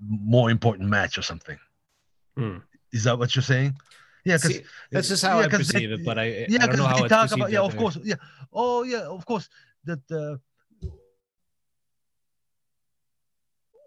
[0.08, 1.58] more important match or something.
[2.38, 2.58] Hmm.
[2.92, 3.76] Is that what you're saying?
[4.24, 4.62] Yeah, because
[4.92, 6.06] that's just how yeah, I perceive they, it.
[6.06, 8.16] But I yeah, because they talk about yeah, of course, yeah,
[8.52, 9.50] oh yeah, of course
[9.86, 10.38] that uh,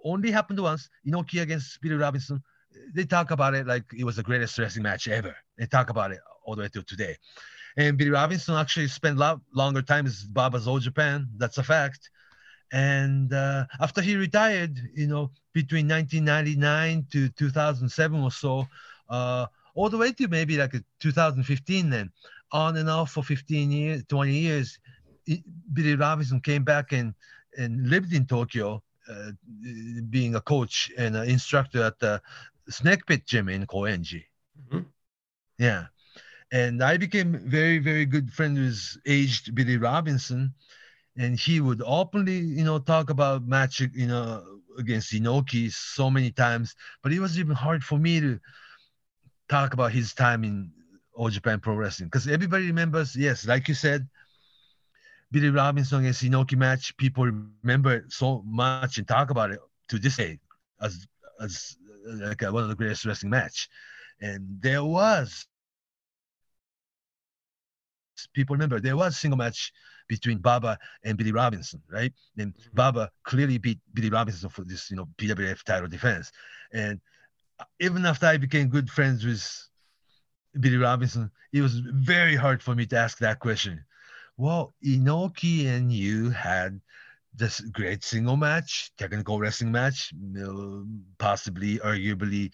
[0.04, 0.88] only happened once.
[1.06, 2.42] Inoki against Billy Robinson.
[2.94, 5.34] They talk about it like it was the greatest wrestling match ever.
[5.56, 7.16] They talk about it all the way to today.
[7.76, 11.28] And Billy Robinson actually spent a lot longer time as Baba's All Japan.
[11.36, 12.10] That's a fact.
[12.72, 18.66] And uh, after he retired, you know, between 1999 to 2007 or so,
[19.08, 22.10] uh, all the way to maybe like 2015, then
[22.52, 24.78] on and off for 15 years, 20 years,
[25.72, 27.14] Billy Robinson came back and
[27.56, 29.32] and lived in Tokyo, uh,
[30.10, 32.20] being a coach and an instructor at the
[32.68, 34.24] Snake Pit Gym in Koenji.
[34.62, 34.80] Mm-hmm.
[35.58, 35.86] Yeah,
[36.52, 40.54] and I became very very good friend with aged Billy Robinson
[41.18, 44.42] and he would openly, you know, talk about match, you know,
[44.78, 46.74] against Inoki so many times.
[47.02, 48.38] But it was even hard for me to
[49.48, 50.70] talk about his time in
[51.14, 54.08] All Japan Pro Wrestling because everybody remembers, yes, like you said,
[55.30, 56.96] Billy Robinson against Inoki match.
[56.96, 60.38] People remember it so much and talk about it to this day.
[60.80, 61.06] as
[61.40, 61.76] as
[62.06, 63.68] like one of the greatest wrestling match,
[64.20, 65.46] and there was
[68.32, 69.72] people remember there was single match
[70.08, 72.12] between Baba and Billy Robinson, right?
[72.38, 72.74] And Mm-hmm.
[72.74, 76.32] Baba clearly beat Billy Robinson for this, you know, PWF title defense.
[76.72, 77.00] And
[77.80, 79.68] even after I became good friends with
[80.58, 83.84] Billy Robinson, it was very hard for me to ask that question.
[84.36, 86.80] Well, Inoki and you had
[87.34, 90.12] this great single match, technical wrestling match,
[91.18, 92.52] possibly, arguably,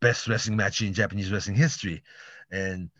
[0.00, 2.02] best wrestling match in Japanese wrestling history.
[2.50, 2.90] And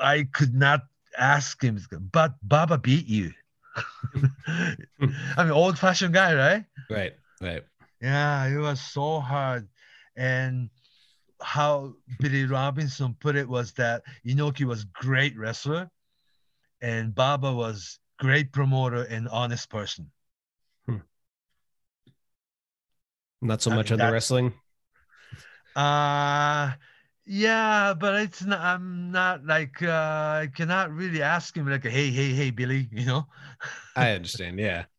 [0.00, 0.82] I could not
[1.18, 1.78] ask him,
[2.12, 3.32] but Baba beat you.
[4.46, 4.76] I
[5.38, 6.64] mean, old fashioned guy, right?
[6.90, 7.12] Right.
[7.40, 7.64] Right.
[8.00, 9.68] Yeah, it was so hard.
[10.16, 10.70] And
[11.40, 15.90] how Billy Robinson put it was that Inoki was great wrestler
[16.80, 20.10] and Baba was great promoter and honest person.
[23.40, 24.52] Not so I much mean, on the wrestling.
[25.76, 26.72] Uh
[27.28, 32.10] yeah, but it's not I'm not like uh I cannot really ask him like hey,
[32.10, 33.26] hey, hey, Billy, you know?
[33.96, 34.58] I understand.
[34.58, 34.84] Yeah.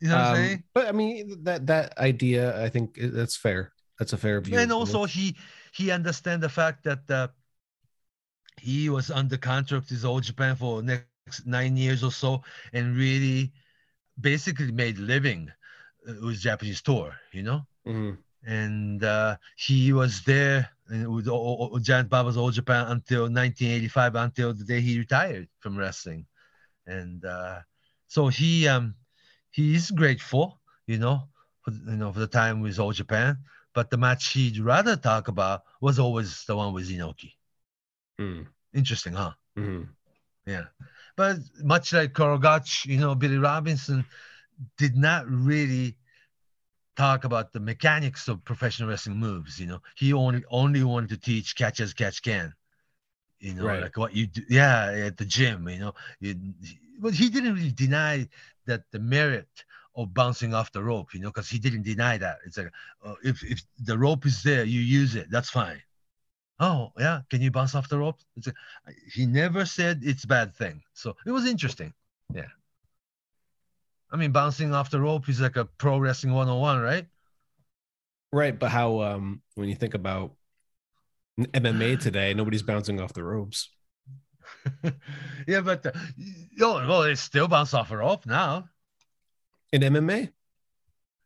[0.00, 0.64] You know what I'm Um, saying?
[0.74, 3.72] but I mean that that idea, I think that's fair.
[3.98, 4.70] That's a fair view.
[4.70, 5.36] and also he
[5.72, 7.28] he understand the fact that uh,
[8.60, 13.52] he was under contract with All Japan for next nine years or so, and really
[14.20, 15.50] basically made living
[16.08, 17.66] uh, with Japanese tour, you know.
[17.84, 18.24] Mhm.
[18.46, 24.14] And uh, he was there uh, with O- O- Giant Baba's All Japan until 1985,
[24.14, 26.26] until the day he retired from wrestling.
[26.86, 27.60] And uh,
[28.08, 28.94] so he um
[29.50, 31.28] he is grateful, you know,
[31.62, 33.38] for, you know for the time with All Japan.
[33.72, 37.32] But the match he'd rather talk about was always the one with Inoki.
[38.20, 38.46] Mhm.
[38.72, 39.32] Interesting, huh?
[39.56, 39.88] Mhm.
[40.46, 40.66] Yeah.
[41.16, 44.04] But much like Karl Gotch, you know, Billy Robinson
[44.76, 45.96] did not really
[46.96, 49.58] talk about the mechanics of professional wrestling moves.
[49.60, 52.54] You know, he only only wanted to teach catch as catch can.
[53.40, 53.78] You know, Right.
[53.78, 55.68] like what you do, yeah, at the gym.
[55.68, 56.36] You know, you,
[57.00, 58.28] but he didn't really deny
[58.66, 59.48] that the merit
[59.96, 61.14] of bouncing off the rope.
[61.14, 62.38] You know, because he didn't deny that.
[62.46, 62.72] It's like
[63.04, 65.30] uh, if if the rope is there, you use it.
[65.30, 65.82] That's fine.
[66.60, 68.20] Oh yeah, can you bounce off the rope?
[68.36, 68.54] It's a,
[69.12, 70.82] he never said it's a bad thing.
[70.94, 71.92] So it was interesting.
[72.34, 72.48] Yeah.
[74.10, 77.06] I mean, bouncing off the rope is like a pro wrestling 101, right?
[78.32, 80.32] Right, but how um when you think about
[81.38, 83.70] MMA today, nobody's bouncing off the ropes.
[85.46, 85.92] yeah, but uh,
[86.60, 88.68] oh, well, they still bounce off a rope now.
[89.72, 90.30] In MMA?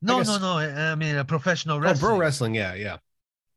[0.00, 0.58] No, no, no.
[0.58, 2.10] I mean, a professional Oh, wrestling.
[2.10, 2.98] pro wrestling, yeah, yeah.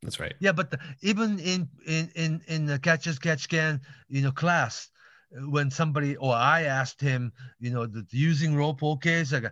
[0.02, 0.34] That's right.
[0.40, 4.32] Yeah, but the, even in in in in the catch as catch can, you know,
[4.32, 5.01] class, uh,
[5.32, 9.52] when somebody or I asked him, you know, that using rope okay, it's like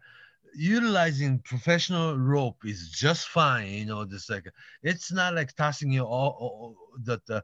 [0.56, 3.70] utilizing professional rope is just fine.
[3.72, 4.46] You know, just like
[4.84, 7.44] it's not like tossing your all, all that the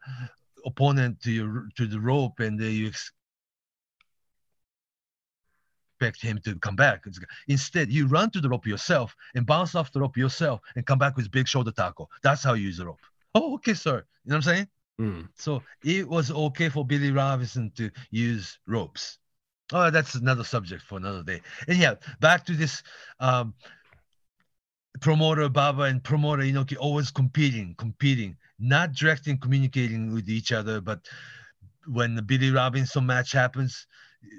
[0.65, 2.91] opponent to your to the rope and then you
[6.01, 7.05] expect him to come back.
[7.47, 10.99] Instead, you run to the rope yourself and bounce off the rope yourself and come
[10.99, 12.09] back with big shoulder tackle.
[12.21, 12.99] That's how you use the rope.
[13.33, 14.03] Oh, okay, sir.
[14.25, 14.67] You know what I'm saying?
[14.99, 15.27] Mm.
[15.35, 19.19] So it was okay for Billy Robinson to use ropes.
[19.73, 21.41] Oh, that's another subject for another day.
[21.67, 22.83] And yeah, back to this
[23.19, 23.53] um,
[25.01, 30.81] promoter Baba and promoter Inoki always competing, competing, not directing, communicating with each other.
[30.81, 30.99] But
[31.87, 33.87] when the Billy Robinson match happens,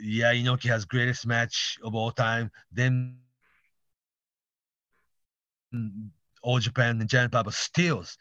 [0.00, 2.50] yeah, Inoki has greatest match of all time.
[2.72, 3.18] Then
[6.42, 8.16] All Japan and Giant Baba steals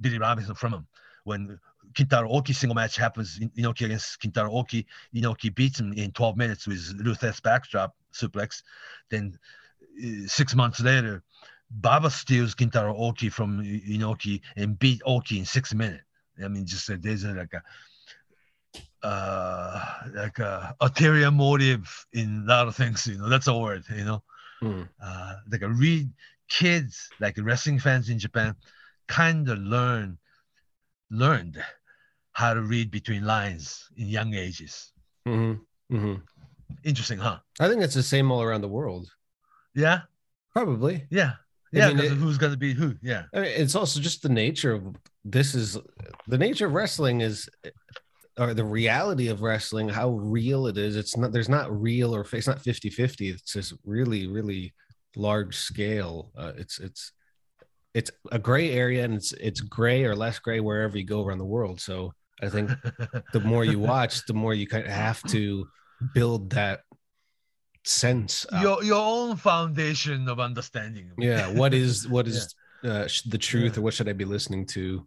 [0.00, 0.86] Billy Robinson from him.
[1.24, 1.58] When
[1.94, 6.36] Kintaro Oki single match happens, In- Inoki against Kintaro Oki, Inoki beats him in 12
[6.36, 8.62] minutes with ruthless backdrop suplex.
[9.10, 9.38] Then
[10.02, 11.22] uh, six months later,
[11.70, 16.04] Baba steals Kintaro Oki from Inoki and beat Oki in six minutes.
[16.42, 17.62] I mean, just uh, there's a, like a
[19.02, 23.84] uh like a ulterior motive in a lot of things you know that's a word
[23.94, 24.22] you know
[24.62, 24.88] Mm.
[25.02, 26.08] uh like a read
[26.48, 28.54] kids like wrestling fans in japan
[29.08, 30.16] kind of learn
[31.12, 31.62] learned
[32.32, 34.92] how to read between lines in young ages.
[35.26, 35.52] Hmm
[35.90, 36.14] hmm
[36.84, 37.38] interesting huh?
[37.60, 39.06] I think it's the same all around the world.
[39.74, 40.00] yeah?
[40.52, 41.06] Probably.
[41.10, 41.32] yeah.
[41.74, 42.94] I yeah mean, because it- who's gonna be who?
[43.02, 43.24] Yeah.
[43.34, 44.82] I mean, it's also just the nature of
[45.24, 45.78] this is
[46.26, 47.48] the nature of wrestling is
[48.38, 50.96] or the reality of wrestling how real it is.
[50.96, 54.72] It's not there's not real or it's not 50 50 it's just really really
[55.16, 56.32] large scale.
[56.36, 57.12] Uh, it's it's
[57.94, 61.38] it's a gray area and it's it's gray or less gray wherever you go around
[61.38, 62.12] the world so
[62.42, 62.70] i think
[63.32, 65.66] the more you watch the more you kind of have to
[66.14, 66.80] build that
[67.84, 68.46] sense.
[68.52, 71.10] uh, your your own foundation of understanding.
[71.18, 73.80] yeah, what is what is uh, sh- the truth, Yeah.
[73.80, 75.06] or what should I be listening to,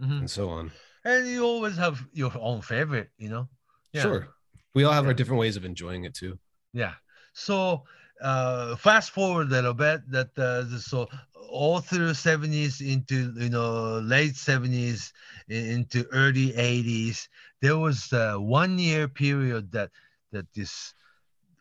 [0.00, 0.18] Mhm.
[0.20, 0.70] and so on.
[1.04, 3.48] And you always have your own favorite, you know.
[3.92, 4.02] Yeah.
[4.02, 4.28] Sure,
[4.74, 6.38] we all have our different ways of enjoying it too.
[6.72, 6.94] Yeah.
[7.32, 7.84] So
[8.22, 10.00] uh, fast forward a little bit.
[10.10, 11.08] That uh, so
[11.56, 15.12] all through seventies into you know late seventies
[15.48, 17.28] into early eighties,
[17.62, 19.90] there was uh, one year period that
[20.32, 20.92] that this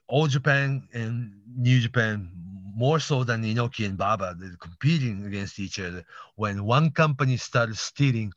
[0.10, 2.30] old Japan and New Japan
[2.76, 6.04] more so than Inoki and Baba they're competing against each other.
[6.36, 8.34] When one company started stealing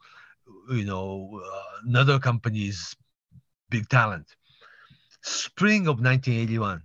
[0.71, 2.95] you know uh, another company's
[3.69, 4.27] big talent.
[5.23, 6.83] Spring of 1981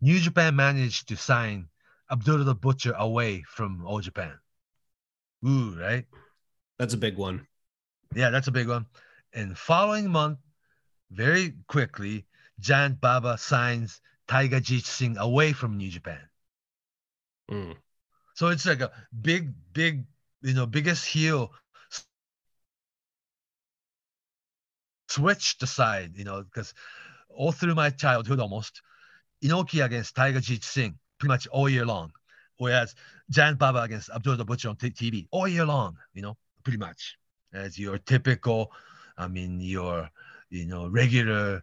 [0.00, 1.68] New Japan managed to sign
[2.10, 4.32] Abdullah the Butcher away from All Japan.
[5.46, 6.04] Ooh, right?
[6.78, 7.46] That's a big one.
[8.14, 8.86] Yeah, that's a big one.
[9.32, 10.38] And following month,
[11.10, 12.24] very quickly,
[12.60, 16.20] Giant Baba signs Tiger Jeet Singh away from New Japan.
[17.50, 17.76] Mm.
[18.34, 20.04] So it's like a big, big,
[20.42, 21.52] you know, biggest heel
[21.92, 22.06] s-
[25.08, 26.74] switched aside, you know, because
[27.28, 28.82] all through my childhood almost,
[29.42, 32.12] Inoki against Tiger Jeet Singh pretty much all year long.
[32.58, 32.94] Whereas
[33.30, 36.78] Giant Baba against Abdul the Butcher on t- TV all year long, you know, pretty
[36.78, 37.18] much
[37.52, 38.72] as your typical,
[39.16, 40.10] I mean, your,
[40.50, 41.62] you know, regular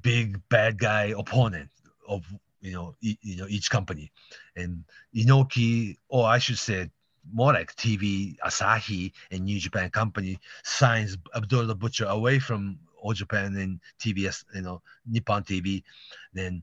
[0.00, 1.70] big bad guy opponent
[2.08, 2.24] of,
[2.60, 4.10] you know, e- you know, each company.
[4.56, 4.84] And
[5.14, 6.90] Inoki, or I should say,
[7.32, 13.12] more like TV Asahi and New Japan Company signs Abdul the Butcher away from All
[13.12, 15.82] Japan and TBS, you know, Nippon TV.
[16.32, 16.62] Then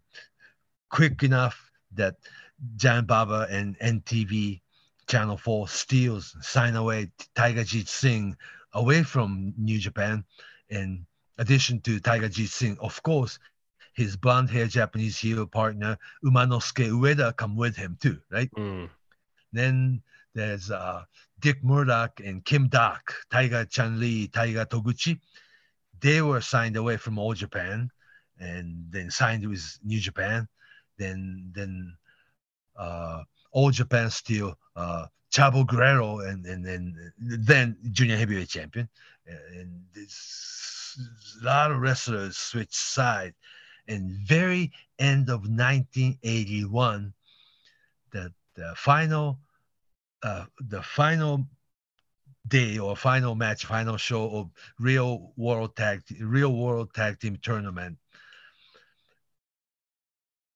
[0.89, 2.15] quick enough that
[2.75, 4.61] Giant Baba and NTV
[5.07, 8.37] Channel 4 steals, sign away Tiger Jeet Singh
[8.73, 10.23] away from New Japan.
[10.69, 11.05] In
[11.37, 13.39] addition to Tiger Jeet Singh, of course,
[13.93, 18.49] his blonde hair Japanese heel partner Umanosuke Ueda come with him too, right?
[18.57, 18.89] Mm.
[19.51, 20.01] Then
[20.33, 21.03] there's uh,
[21.39, 25.19] Dick Murdoch and Kim Duk, Tiger Chan Lee, Tiger Toguchi.
[25.99, 27.91] They were signed away from All Japan
[28.39, 30.47] and then signed with New Japan.
[31.01, 31.97] Then then
[32.77, 38.87] uh, All Japan still uh, Chavo Guerrero and and then then junior heavyweight champion.
[39.25, 40.97] And this
[41.41, 43.33] a lot of wrestlers switched side.
[43.87, 47.13] And very end of 1981,
[48.11, 49.39] the the final
[50.23, 51.47] uh, the final
[52.47, 54.49] day or final match, final show of
[54.79, 57.97] real world tag real world tag team tournament.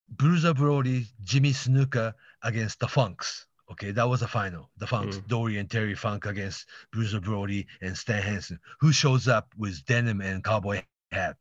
[0.09, 3.47] Bruiser Brody, Jimmy Snuka against the Funks.
[3.71, 4.69] Okay, that was the final.
[4.77, 5.27] The Funks, Mm.
[5.27, 8.59] Dory and Terry Funk against Bruiser Brody and Stan Hansen.
[8.79, 11.37] Who shows up with denim and cowboy hat?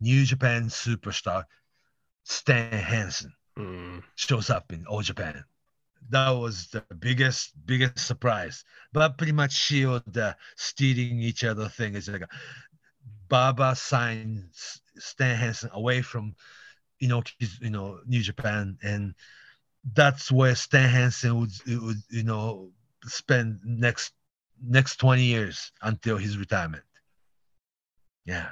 [0.00, 1.44] New Japan superstar
[2.24, 4.02] Stan Hansen Mm.
[4.16, 5.44] shows up in All Japan.
[6.10, 8.64] That was the biggest, biggest surprise.
[8.92, 12.28] But pretty much Shield uh, stealing each other thing is like a,
[13.28, 16.34] Baba signs Stan Hansen away from,
[17.04, 17.22] you know,
[17.60, 19.14] you know, New Japan, and
[19.92, 22.70] that's where Stan Hansen would, would, you know,
[23.04, 24.12] spend next
[24.78, 26.84] next twenty years until his retirement.
[28.24, 28.48] Yeah.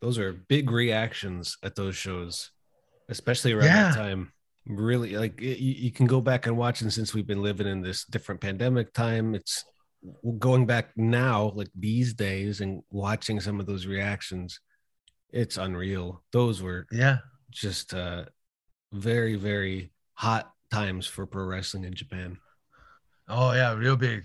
[0.00, 2.52] Those are big reactions at those shows,
[3.08, 3.88] especially around Yeah.
[3.90, 4.32] that time.
[4.66, 8.04] Really, like you can go back and watch, and since we've been living in this
[8.04, 9.64] different pandemic time, it's
[10.38, 14.60] going back now, like these days, and watching some of those reactions.
[15.32, 16.22] It's unreal.
[16.32, 17.18] Those were Yeah.
[17.50, 18.24] Just uh,
[18.92, 22.38] very, very hot times for pro wrestling in Japan.
[23.28, 24.24] Oh yeah, real big,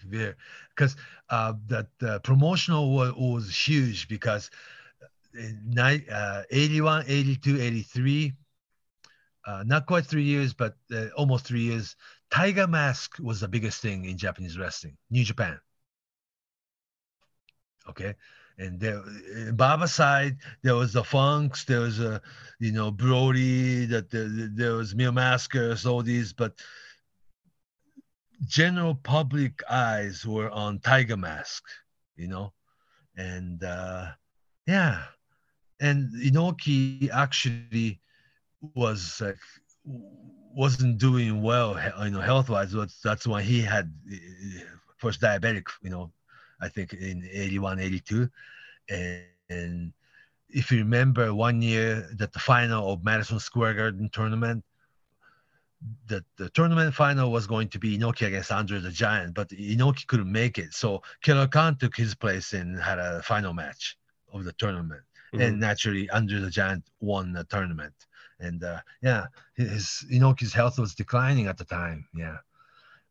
[0.70, 0.96] because
[1.30, 4.50] uh, that uh, promotional was, was huge because
[5.34, 8.34] in uh, 81, 82, 83,
[9.46, 11.96] uh, not quite three years, but uh, almost three years.
[12.32, 15.60] Tiger Mask was the biggest thing in Japanese wrestling, New Japan.
[17.88, 18.16] Okay,
[18.58, 19.02] and there,
[19.54, 22.22] Baba side, there was the Funks, there was a,
[22.60, 26.54] you know, Brody, that there, there was Mil Mascaras, all these, but
[28.46, 31.64] general public eyes were on Tiger Mask,
[32.16, 32.54] you know,
[33.18, 34.08] and uh,
[34.68, 35.04] yeah,
[35.80, 38.00] and Inoki actually
[38.74, 39.38] was like
[40.56, 42.74] wasn't doing well, you know, health wise.
[43.04, 44.16] That's why he had uh,
[44.98, 46.12] first diabetic, you know,
[46.62, 48.30] I think in 81, 82,
[48.90, 49.94] and, and
[50.50, 54.64] if you remember one year that the final of Madison Square Garden tournament
[56.08, 60.08] the, the tournament final was going to be Inoki against Andre the Giant, but Inoki
[60.08, 60.74] couldn't make it.
[60.74, 63.98] So Killer Khan took his place and had a final match
[64.34, 65.04] of the tournament.
[65.34, 65.42] Mhm.
[65.48, 67.94] And naturally, Andre the Giant won the tournament.
[68.40, 72.06] and uh, yeah, his Inoki's health was declining at the time.
[72.14, 72.38] Yeah,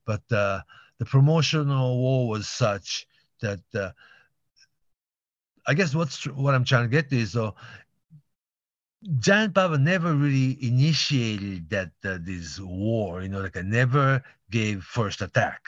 [0.05, 0.61] but uh,
[0.99, 3.07] the promotional war was such
[3.41, 3.91] that uh,
[5.67, 7.55] I guess what's what I'm trying to get to is though.
[9.19, 14.83] Giant Baba never really initiated that uh, this war, you know, like I never gave
[14.83, 15.61] first attack.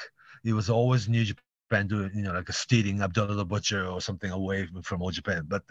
[0.43, 4.31] It was always New Japan doing, you know, like a stealing Abdullah Butcher or something
[4.31, 5.45] away from Old Japan.
[5.47, 5.65] But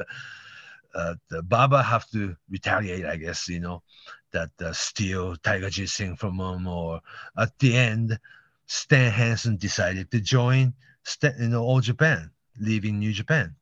[0.94, 3.82] uh, the Baba have to retaliate, I guess, you know,
[4.32, 7.02] that uh, steal Tiger Singh from him, or
[7.36, 8.20] at the end,
[8.68, 10.74] Stan Hansen decided to join,
[11.40, 13.56] you know, All Japan, leaving New Japan,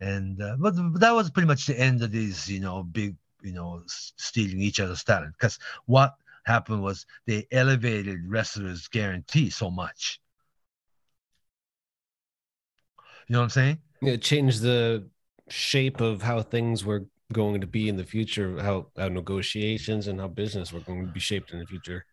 [0.00, 3.52] and uh, but that was pretty much the end of these, you know, big, you
[3.52, 5.34] know, stealing each other's talent.
[5.38, 6.14] Because what
[6.44, 10.20] happened was they elevated wrestlers' guarantee so much.
[13.28, 13.78] You know what I'm saying?
[14.00, 15.08] Yeah, it changed the
[15.48, 20.20] shape of how things were going to be in the future, how, how negotiations and
[20.20, 22.04] how business were going to be shaped in the future.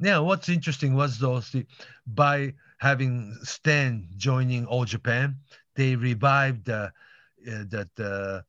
[0.00, 1.66] Yeah, what's interesting was those see,
[2.06, 5.36] by having Stan joining All Japan,
[5.76, 6.90] they revived uh,
[7.46, 8.42] uh, that uh,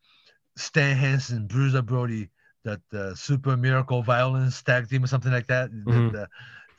[0.56, 2.30] Stan Hansen, Bruiser Brody,
[2.64, 6.10] that uh, Super Miracle Violence tag team or something like that, mm-hmm.
[6.10, 6.26] that, uh,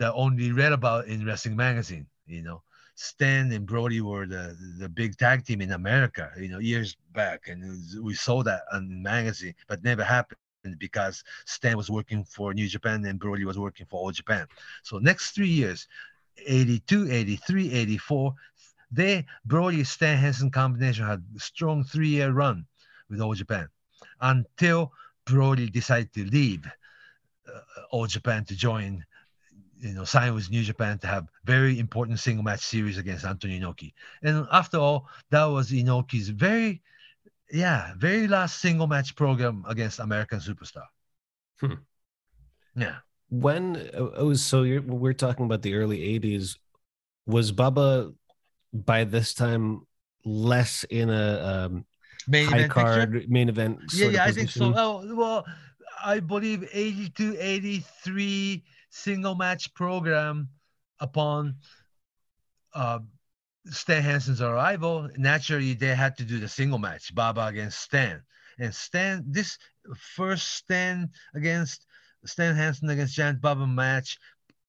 [0.00, 2.60] that only read about in Wrestling Magazine, you know.
[2.96, 7.48] Stan and Brody were the the big tag team in America, you know, years back,
[7.48, 10.38] and was, we saw that on magazine, but never happened
[10.78, 14.46] because Stan was working for New Japan and Brody was working for All Japan.
[14.82, 15.88] So next three years,
[16.46, 18.34] 82, 83, 84,
[18.90, 22.66] they Brody Stan Hansen combination had a strong three year run
[23.10, 23.68] with All Japan
[24.20, 24.92] until
[25.24, 26.66] Brody decided to leave
[27.48, 27.60] uh,
[27.90, 29.04] All Japan to join
[29.84, 33.60] you know, signed with New Japan to have very important single match series against Antonio
[33.60, 33.92] Inoki.
[34.22, 36.80] And after all, that was Inoki's very,
[37.52, 40.86] yeah, very last single match program against American Superstar.
[41.60, 41.74] Hmm.
[42.74, 42.96] Yeah.
[43.40, 46.56] When it uh, was so you're, we're talking about the early 80s,
[47.26, 48.12] was Baba
[48.72, 49.86] by this time
[50.24, 51.84] less in a um,
[52.28, 53.28] main high card picture?
[53.28, 53.80] main event?
[53.92, 54.72] yeah, yeah, I think so.
[54.76, 55.44] Oh, well,
[56.04, 60.48] I believe 82, 83 single match program
[61.00, 61.56] upon
[62.74, 63.00] uh,
[63.66, 65.08] Stan Hansen's arrival.
[65.16, 68.22] Naturally, they had to do the single match, Baba against Stan.
[68.58, 69.58] And Stan, this
[69.96, 71.86] first Stan against
[72.26, 74.18] Stan Hansen against Giant Baba match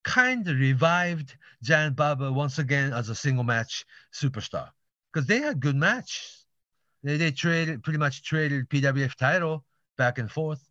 [0.04, 4.70] kind of revived Giant Baba once again as a single match superstar
[5.12, 6.32] because they had good match.
[7.04, 9.64] They, they traded pretty much traded PWF title
[9.98, 10.62] back and forth.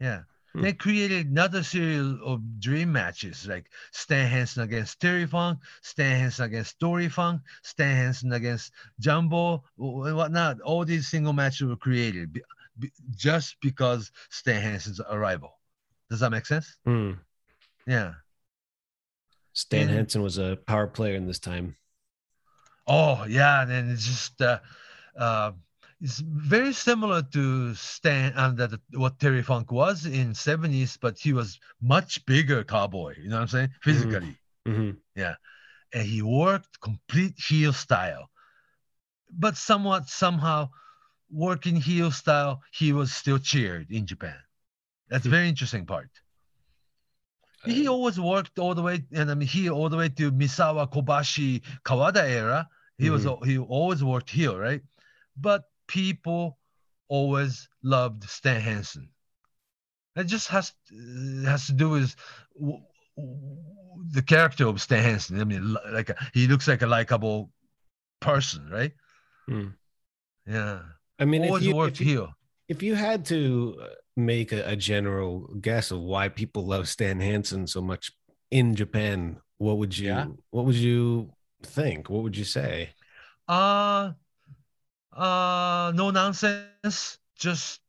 [0.00, 0.22] Yeah.
[0.52, 0.62] Hmm.
[0.62, 6.46] They created another series of dream matches like Stan Hansen against Terry Funk, Stan Hansen
[6.46, 10.60] against Dory Funk, Stan Hansen against Jumbo, and whatnot.
[10.60, 12.42] All these single matches were created be,
[12.78, 15.57] be, just because Stan Hansen's arrival.
[16.10, 16.76] Does that make sense?
[16.84, 17.12] Hmm.
[17.86, 18.14] Yeah.
[19.52, 21.76] Stan and, Hansen was a power player in this time.
[22.86, 24.60] Oh yeah, and it's just uh,
[25.18, 25.52] uh,
[26.00, 31.32] it's very similar to Stan and uh, what Terry Funk was in 70s, but he
[31.32, 33.68] was much bigger cowboy, you know what I'm saying?
[33.68, 33.90] Mm-hmm.
[33.90, 34.38] Physically.
[34.66, 34.90] Mm-hmm.
[35.16, 35.34] Yeah.
[35.92, 38.30] And he worked complete heel style.
[39.30, 40.70] But somewhat somehow
[41.30, 44.38] working heel style, he was still cheered in Japan.
[45.08, 46.10] That's a very interesting part.
[47.64, 50.30] He uh, always worked all the way, and I mean, he all the way to
[50.30, 52.68] Misawa, Kobashi, Kawada era.
[52.98, 53.28] He mm-hmm.
[53.28, 54.82] was he always worked here, right?
[55.36, 56.58] But people
[57.08, 59.08] always loved Stan Hansen.
[60.16, 60.72] It just has
[61.44, 62.14] has to do with
[64.10, 65.40] the character of Stan Hansen.
[65.40, 67.50] I mean, like a, he looks like a likable
[68.20, 68.92] person, right?
[69.46, 69.68] Hmm.
[70.46, 70.80] Yeah.
[71.18, 72.28] I mean, always if you, worked if you, here.
[72.68, 73.80] If you had to
[74.18, 78.12] make a, a general guess of why people love Stan Hansen so much
[78.50, 80.26] in Japan, what would you yeah.
[80.50, 81.30] what would you
[81.62, 82.10] think?
[82.10, 82.90] What would you say?
[83.46, 84.12] Uh
[85.12, 87.18] uh, no nonsense.
[87.36, 87.80] Just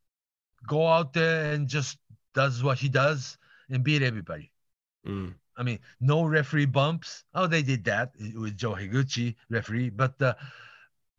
[0.68, 1.98] go out there and just
[2.34, 3.38] does what he does
[3.70, 4.52] and beat everybody.
[5.08, 5.34] Mm.
[5.58, 7.24] I mean, no referee bumps.
[7.34, 10.36] Oh, they did that with Joe Higuchi, referee, but uh,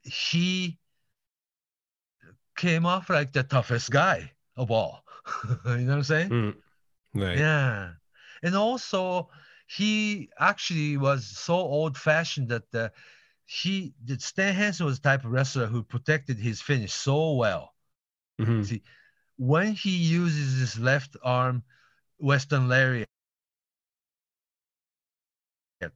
[0.03, 0.79] he
[2.57, 5.05] came off like the toughest guy of all.
[5.65, 6.29] you know what I'm saying?
[6.29, 6.55] Mm.
[7.15, 7.39] Right.
[7.39, 7.91] Yeah.
[8.43, 9.31] And also,
[9.67, 12.89] he actually was so old fashioned that uh,
[13.47, 17.75] he did Stan Hansen was the type of wrestler who protected his finish so well.
[18.41, 18.63] Mm-hmm.
[18.63, 18.83] See,
[19.37, 21.63] when he uses his left arm
[22.19, 23.09] Western lariat,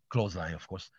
[0.09, 0.91] clothesline, of course,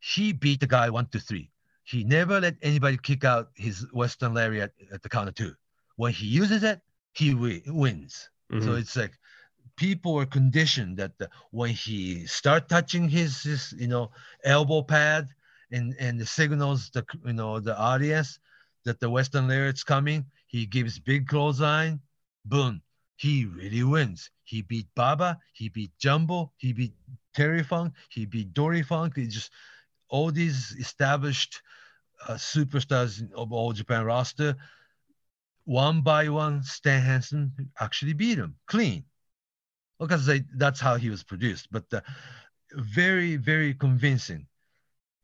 [0.00, 1.50] he beat the guy one, two, three.
[1.84, 5.54] He never let anybody kick out his Western lariat at the count of two.
[5.96, 6.80] When he uses it,
[7.12, 8.30] he wins.
[8.58, 8.76] So Mhm.
[8.76, 9.18] it's like
[9.76, 14.10] people are conditioned that the, when he start touching his, his you know
[14.44, 15.28] elbow pad
[15.70, 18.38] and and the signals the you know the audience
[18.84, 22.00] that the Western Lariat's coming, he gives big clothesline,
[22.44, 22.82] boom,
[23.16, 24.30] he really wins.
[24.44, 26.94] He beat Baba, he beat Jumbo, he beat
[27.34, 29.16] Terry Funk, he beat Dory Funk.
[29.16, 29.50] He just
[30.08, 31.62] all these established
[32.28, 34.56] uh, superstars of all Japan roster,
[35.64, 39.04] one by one, Stan Hansen actually beat him clean.
[39.98, 42.00] Because they, that's how he was produced, but uh,
[42.72, 44.46] very, very convincing.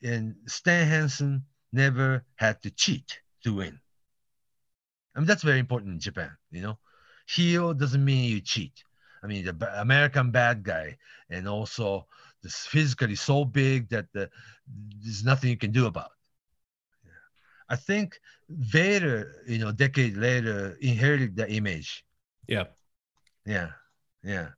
[0.03, 3.81] And Stan Hansen never had to cheat to win.
[5.17, 6.79] I mean, that's very important in Japan, you know.
[7.27, 8.85] Heel doesn't mean you cheat.
[9.23, 10.97] I mean, the American bad guy,
[11.29, 12.07] and also
[12.43, 14.31] this physically so big that the,
[15.03, 16.13] there's nothing you can do about.
[17.69, 22.05] I think Vader, you know, decade later inherited the image.
[22.47, 22.65] Yeah.
[23.45, 23.71] Yeah,
[24.23, 24.49] yeah.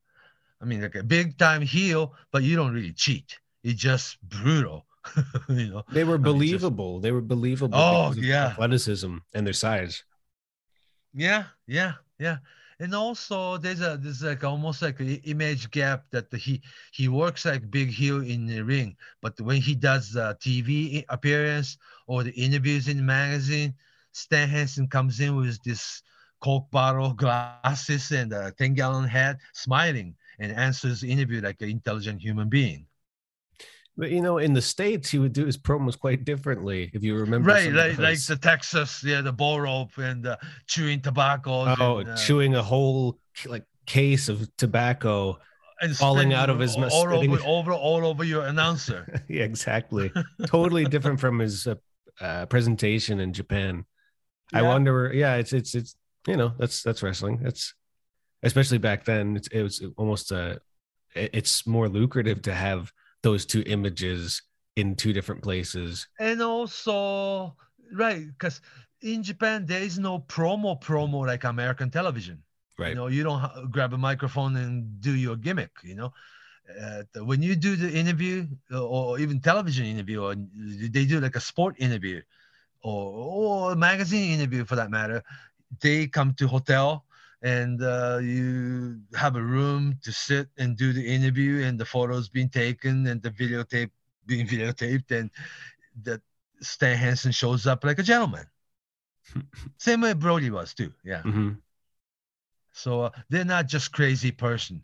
[0.61, 3.38] I mean, like a big time heel, but you don't really cheat.
[3.62, 4.86] It's just brutal,
[5.48, 5.84] you know.
[5.90, 7.00] They were mean, just- believable.
[7.00, 7.78] They were believable.
[7.78, 8.48] Oh, yeah.
[8.48, 10.04] Athleticism and their size.
[11.14, 12.38] Yeah, yeah, yeah.
[12.81, 16.62] And also, there's a there's like almost like an image gap that he
[16.93, 21.78] he works like big heel in the ring, but when he does the TV appearance
[22.09, 23.74] or the interviews in the magazine,
[24.12, 26.03] Stan Hansen comes in with this
[26.41, 31.68] Coke bottle, glasses, and a ten gallon hat, smiling and answers the interview like an
[31.68, 32.87] intelligent human being.
[34.01, 36.90] But you know, in the states, he would do his promos quite differently.
[36.94, 41.03] If you remember, Right, like like the Texas, yeah, the bull rope and uh, chewing
[41.03, 41.74] tobacco.
[41.78, 45.38] oh, and, uh, chewing a whole like case of tobacco.
[45.82, 49.22] and falling out of his mouth, all over, over all over your announcer.
[49.28, 50.11] yeah, exactly.
[50.46, 51.74] totally different from his uh,
[52.22, 53.84] uh, presentation in Japan.
[54.53, 55.12] I wonder.
[55.12, 55.94] Yeah, it's it's it's
[56.26, 57.40] you know that's that's wrestling.
[57.42, 57.74] That's
[58.42, 59.36] especially back then.
[59.36, 60.57] It's, it was almost uh
[61.14, 62.92] it- It's more lucrative to have
[63.22, 64.42] those two images
[64.76, 66.06] in two different places.
[66.18, 67.54] and also,
[67.92, 68.60] right, because
[69.02, 72.42] in Japan there is no promo promo like American television.
[72.78, 72.90] Right.
[72.90, 75.72] You know, you don't ha- grab a microphone and do your gimmick.
[75.82, 76.12] You know,
[76.80, 81.36] uh, when you do the interview uh, or even television interview, or they do like
[81.36, 82.22] a sport interview
[82.82, 85.22] or or a magazine interview for that matter,
[85.80, 87.04] they come to hotel
[87.43, 92.28] and uh, you have a room to sit and do the interview and the photos
[92.28, 93.91] being taken and the videotape
[94.26, 95.30] being videotaped and
[96.03, 96.20] that
[96.61, 98.47] Stan Hansen shows up like a gentleman.
[99.78, 100.93] Same way Brody was too.
[101.05, 101.22] Yeah.
[101.22, 101.59] Mhm.
[102.72, 104.82] So uh, they're not just crazy person.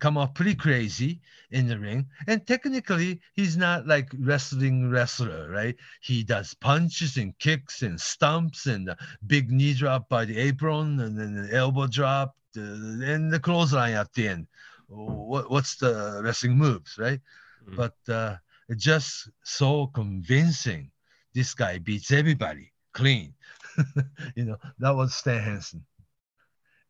[0.00, 1.20] Come off pretty crazy
[1.52, 5.76] in the ring, and technically he's not like wrestling wrestler, right?
[6.00, 8.96] He does punches and kicks and stumps and a
[9.26, 14.12] big knee drop by the apron and then the elbow drop and the clothesline at
[14.14, 14.46] the end.
[14.88, 17.20] What what's the wrestling moves, right?
[17.68, 17.76] Mhm.
[17.76, 18.36] But uh,
[18.76, 20.90] just so convincing.
[21.34, 23.34] This guy beats everybody clean.
[24.36, 25.86] you know that was Stan Hansen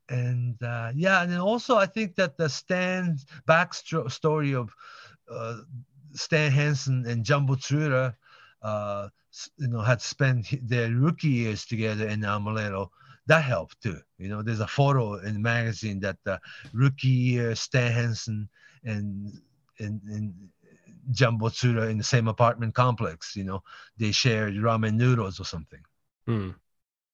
[0.09, 4.74] and uh, yeah, and then also I think that the Stan backstory of
[5.30, 5.59] uh,
[6.12, 8.14] Stan Hansen and Jumbo Tsuruta,
[8.62, 9.09] uh,
[9.57, 12.90] you know, had spent their rookie years together in Amarillo.
[13.26, 13.98] That helped too.
[14.18, 16.40] You know, there's a photo in the magazine that the
[16.72, 18.48] rookie year Stan Hansen
[18.84, 19.32] and
[19.78, 20.34] and, and
[21.11, 23.36] Jumbo Tsuruta in the same apartment complex.
[23.36, 23.62] You know,
[23.96, 25.80] they shared ramen noodles or something.
[26.28, 26.55] Mm,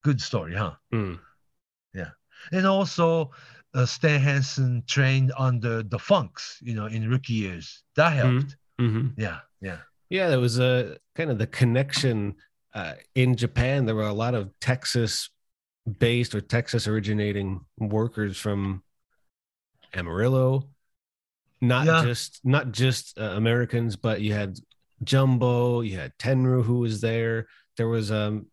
[0.03, 0.75] Good story, huh?
[0.93, 1.19] mm.
[2.53, 3.31] And also
[3.75, 7.83] uh, Stan Hansen trained under the Funks, you know, in rookie years.
[7.97, 8.57] That helped.
[8.81, 9.15] Mhm.
[9.17, 9.79] Yeah, yeah,
[10.09, 12.37] Yeah, there was a kind of the connection
[12.75, 13.87] uh, in Japan.
[13.87, 15.31] There were a lot of Texas
[15.99, 18.83] based or Texas originating workers from
[19.95, 20.69] Amarillo.
[21.61, 22.05] Not Yeah.
[22.05, 24.59] just not just uh, Americans, but you had
[25.03, 27.47] Jumbo, you had Tenryu who was there.
[27.77, 28.47] There was um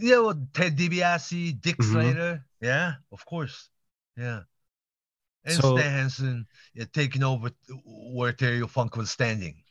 [0.00, 0.18] yeah.
[0.18, 1.92] Well, Ted DiBiase, Dick Mhm.
[1.92, 2.44] Slater.
[2.60, 3.68] Yeah, of course.
[4.16, 4.40] Yeah,
[5.44, 7.50] and So- Stan Hansen yeah, taking over
[7.84, 9.62] where Terry Funk was standing.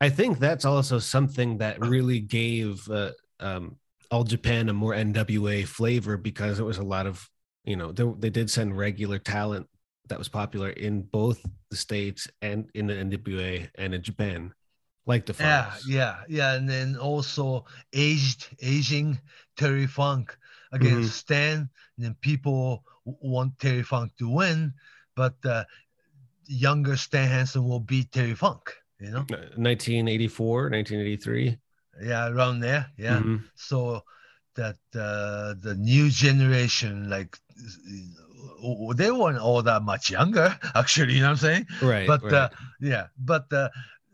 [0.00, 3.10] I think that's also something that really gave uh,
[3.40, 3.76] um,
[4.12, 7.28] All Japan a more NWA flavor because it was a lot of,
[7.64, 9.66] you know, they, they did send regular talent
[10.08, 14.54] that was popular in both the States and in the NWA and in Japan,
[15.08, 15.88] like the Yeah, Funks.
[15.88, 19.18] yeah, yeah, and then also aged, aging
[19.56, 20.36] Terry Funk
[20.70, 21.20] against Mhm.
[21.24, 21.56] Stan.
[21.96, 24.74] And then people want Terry Funk to win,
[25.16, 25.64] but uh,
[26.46, 28.70] younger Stan Hansen will beat Terry Funk.
[29.00, 31.56] You know, Uh, 1984, 1983.
[32.02, 33.20] yeah, around there, yeah.
[33.20, 33.42] Mhm.
[33.54, 34.04] So
[34.54, 37.38] that uh, the new generation like
[38.96, 41.14] they weren't all that much younger, actually.
[41.14, 41.66] You know what I'm saying?
[41.82, 42.06] Right.
[42.06, 42.32] But right.
[42.34, 42.48] uh,
[42.80, 43.68] yeah, but uh,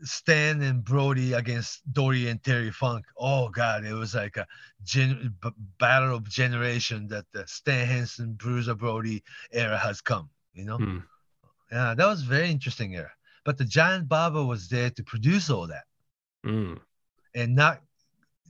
[0.05, 3.05] Stan and Brody against Dory and Terry Funk.
[3.17, 4.45] Oh God, it was like a
[4.83, 5.49] gen- b-
[5.79, 10.29] battle of generation that the Stan Hansen, Bruiser Brody era has come.
[10.53, 10.77] You know?
[10.77, 10.97] Hmm.
[11.71, 13.11] Yeah, that was very interesting era.
[13.43, 15.83] But the Giant Baba was there to produce all that
[16.45, 16.79] Mm.
[17.33, 17.81] and not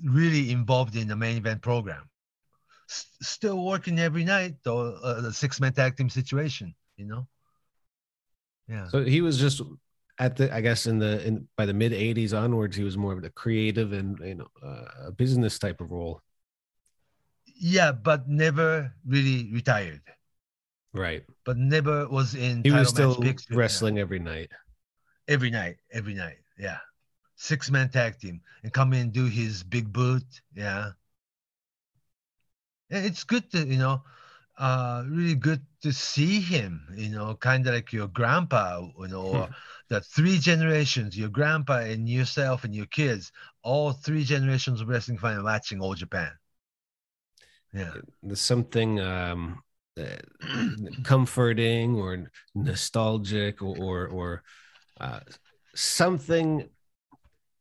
[0.03, 2.09] really involved in the main event program.
[2.89, 7.27] S- still working every night, though, uh, the six man tag team situation, you know?
[8.67, 8.87] Yeah.
[8.89, 9.61] So he was just
[10.17, 13.13] at the, I guess, in the in by the mid '80s onwards, he was more
[13.13, 16.21] of the creative and you know uh, a business type of role.
[17.57, 20.01] Yeah, but never really retired.
[20.93, 21.23] Right.
[21.45, 22.63] But never was in.
[22.63, 24.51] He was still wrestling every night.
[25.27, 26.37] every night, every night.
[26.57, 26.77] Yeah,
[27.35, 30.23] six man tag team and come in and do his big boot.
[30.55, 30.91] Yeah,
[32.89, 34.03] And it's good to you know,
[34.57, 36.87] uh, really good to see him.
[36.95, 38.87] You know, kind of like your grandpa.
[38.99, 39.49] You know,
[39.89, 43.31] the three generations, your grandpa and yourself and your kids,
[43.63, 46.31] all three generations of wrestling fan watching all Japan.
[47.73, 47.93] Yeah,
[48.23, 49.61] There's something um,
[51.03, 54.43] comforting or nostalgic or or, or
[54.99, 55.19] uh,
[55.75, 56.69] something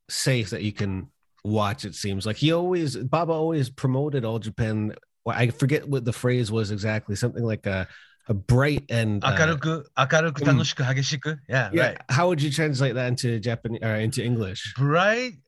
[0.09, 1.11] safe that you can
[1.43, 1.85] watch.
[1.85, 4.95] It seems like he always Baba always promoted all Japan
[5.26, 7.16] Well, I forget what the phrase was exactly.
[7.16, 7.88] Something like a
[8.28, 11.40] a bright and uh, 明るく、明るく、楽しく、激しく。
[11.50, 11.82] Yeah, yeah.
[11.82, 11.98] right.
[12.10, 14.74] How would you translate that into Japanese or into English?
[14.78, 15.40] Bright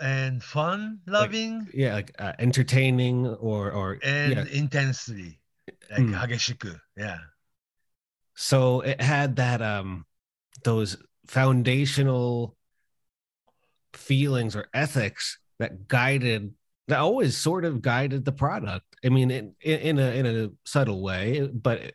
[0.00, 1.68] and fun, loving.
[1.72, 4.44] Yeah, like uh, entertaining or or and yeah.
[4.52, 5.38] intensely
[5.90, 6.28] like Mm.
[6.28, 7.18] 激しく yeah
[8.34, 10.04] so it had that um
[10.64, 10.96] those
[11.26, 12.56] foundational
[13.92, 16.52] feelings or ethics that guided
[16.87, 18.85] that always sort of guided the product.
[19.05, 21.93] I mean in, in, a in a subtle way but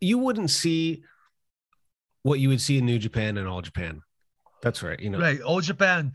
[0.00, 1.02] you wouldn't see
[2.22, 4.02] what you would see in new japan and all japan.
[4.62, 5.18] That's right you know.
[5.18, 6.12] Right all japan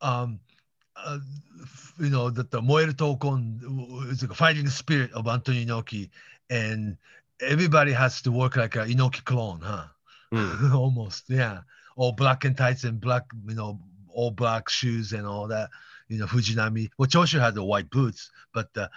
[0.00, 0.40] um
[0.96, 1.18] uh,
[1.98, 6.10] you know that the Moeru Tokon is like a fighting spirit of Antonio Inoki
[6.50, 6.96] and
[7.40, 9.84] everybody has to work like a Inoki clone huh?
[10.32, 10.74] Mm.
[10.74, 11.60] almost yeah.
[11.96, 15.70] All black and tights and black you know all black shoes and all that
[16.08, 18.88] you know Fujinami well Choshu had the white boots but uh,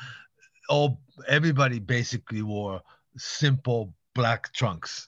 [0.69, 2.81] all everybody basically wore
[3.17, 5.07] simple black trunks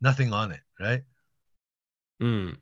[0.00, 1.02] nothing on it right
[2.22, 2.56] Mm.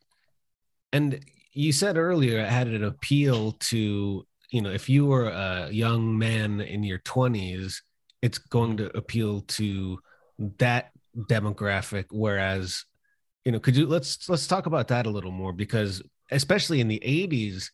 [0.92, 5.70] And you said earlier it had an appeal to, you know, if you were a
[5.70, 7.76] young man in your 20s,
[8.20, 9.98] it's going to appeal to
[10.58, 12.06] that demographic.
[12.10, 12.84] Whereas,
[13.44, 16.88] you know, could you let's let's talk about that a little more because especially in
[16.88, 17.70] the 80s,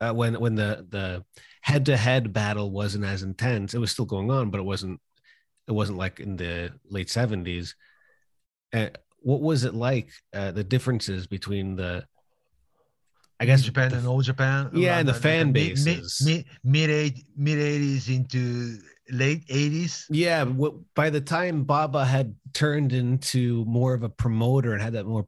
[0.00, 1.24] uh, when when the the
[1.62, 5.00] head to head battle wasn't as intense, it was still going on, but it wasn't
[5.66, 7.74] it wasn't like in the late 70s.
[8.72, 8.88] Uh,
[9.20, 10.10] what was it like?
[10.32, 12.06] Uh, the differences between the,
[13.40, 14.70] I guess, Japan the- and old Japan.
[14.72, 15.84] Yeah, and the fan base.
[15.84, 18.78] Mid, mid, mid, 80s into
[19.10, 20.06] late 80s.
[20.10, 20.44] yeah.
[20.44, 25.06] What by the time Baba had turned into more of a promoter and had that
[25.06, 25.26] more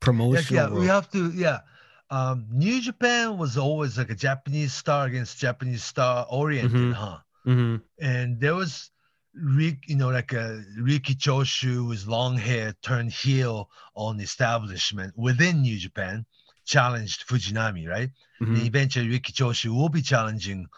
[0.00, 1.60] promotional, yeah, we have to, yeah.
[2.14, 6.92] Um, New Japan was always like a Japanese star against Japanese star oriented, Mhm.
[6.92, 7.18] huh?
[7.44, 7.82] Mhm.
[8.00, 8.92] And there was
[9.34, 15.62] Rick, you know, like a Riki Choshu with long hair turned heel on establishment within
[15.62, 16.24] New Japan,
[16.64, 18.10] challenged Fujinami, right?
[18.38, 18.64] And Mhm.
[18.64, 20.68] eventually Riki Choshu will be challenging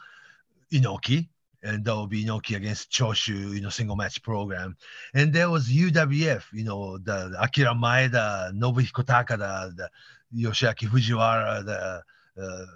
[0.72, 1.28] Inoki,
[1.62, 4.74] and that will be Inoki against Choshu, you know, single match program.
[5.12, 9.90] And there was UWF, you know, the, the Akira Maeda, Nobuhiko Takada, the
[10.36, 12.02] Yoshiaki Fujiwara, the
[12.42, 12.66] uh,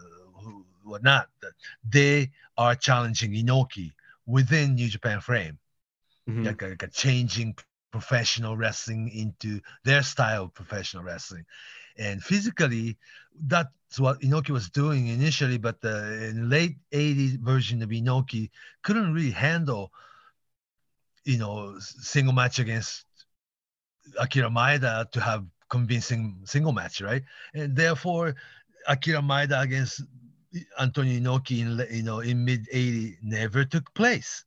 [0.41, 1.29] who- whatnot.
[1.85, 3.93] They are challenging Inoki
[4.27, 5.59] within New Japan frame,
[6.29, 6.45] Mhm.
[6.47, 7.57] like, a, like a changing
[7.93, 11.45] professional wrestling into their style of professional wrestling.
[11.99, 12.97] And physically,
[13.35, 18.51] that's what Inoki was doing initially, but the in late 80s version of Inoki
[18.83, 19.93] couldn't really handle,
[21.25, 23.05] you know, single match against
[24.19, 27.23] Akira Maeda to have convincing single match, right?
[27.55, 28.35] And therefore,
[28.87, 30.03] Akira Maeda against
[30.79, 34.45] Antonio Inoki in you know in mid 80 never took place.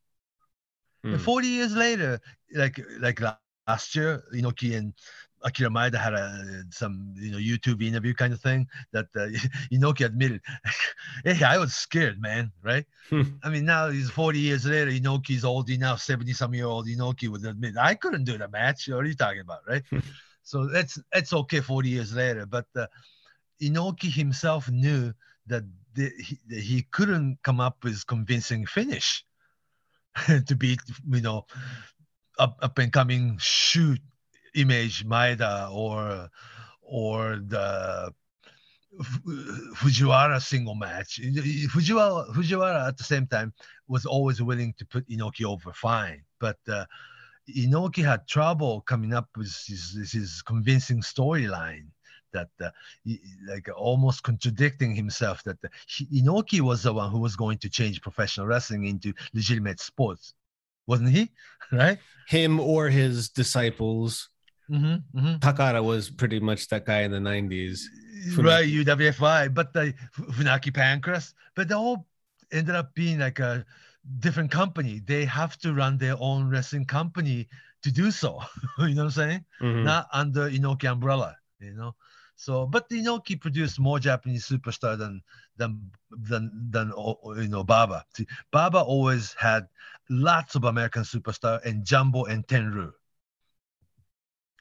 [1.05, 1.19] Mm.
[1.19, 2.19] 40 years later,
[2.53, 3.19] like like
[3.67, 4.93] last year, Inoki and
[5.43, 9.27] Akira Maeda had a some you know YouTube interview kind of thing that uh,
[9.73, 10.41] Inoki admitted,
[11.25, 12.85] "Hey, I was scared, man." Right?
[13.09, 13.23] Hmm.
[13.43, 14.91] I mean, now he's 40 years later.
[14.91, 18.87] Inoki's old enough, 70 some year old Inoki would admit, "I couldn't do the match."
[18.87, 19.83] What are you talking about, right?
[20.43, 22.87] So that's that's okay 40 years later, but uh,
[23.61, 25.13] Inoki himself knew
[25.47, 25.63] that
[25.93, 29.25] the, he, that he couldn't come up with convincing finish
[30.47, 31.45] to beat you know
[32.39, 33.99] up up and coming shoot
[34.55, 36.29] image Maeda or
[36.81, 38.13] or the
[39.75, 41.19] Fujiwara single match.
[41.19, 43.53] Fujiwara, Fujiwara at the same time
[43.87, 46.85] was always willing to put Inoki over fine, but uh,
[47.49, 51.87] Inoki had trouble coming up with his, his convincing storyline
[52.33, 52.69] that uh,
[53.03, 57.57] he, like almost contradicting himself that uh, he, Inoki was the one who was going
[57.59, 60.33] to change professional wrestling into legitimate sports,
[60.87, 61.31] wasn't he?
[61.71, 61.99] right?
[62.27, 64.29] Him or his disciples.
[64.69, 65.35] Mm-hmm, mm-hmm.
[65.37, 67.81] Takada was pretty much that guy in the 90s.
[68.29, 68.45] Funaki.
[68.45, 72.07] Right, UWFI, but the Funaki Pancrase, but they all
[72.51, 73.65] ended up being like a
[74.19, 75.01] different company.
[75.05, 77.47] They have to run their own wrestling company
[77.83, 78.41] to do so.
[78.79, 79.45] you know what I'm saying?
[79.61, 79.83] Mm-hmm.
[79.83, 81.37] Not under Inoki umbrella.
[81.59, 81.95] You know.
[82.35, 85.21] So, but Inoki produced more Japanese superstar than
[85.57, 86.91] than than than
[87.37, 88.05] you know Baba.
[88.15, 89.67] See, Baba always had
[90.09, 92.91] lots of American superstar and Jumbo and Tenryu.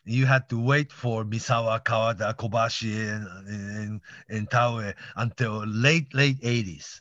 [0.05, 6.41] You had to wait for Misawa, Kawada, Kobashi, and and, and Taue until late late
[6.41, 7.01] 80s.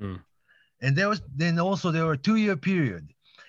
[0.00, 0.20] Mm.
[0.80, 3.08] And there was then also there were two year period,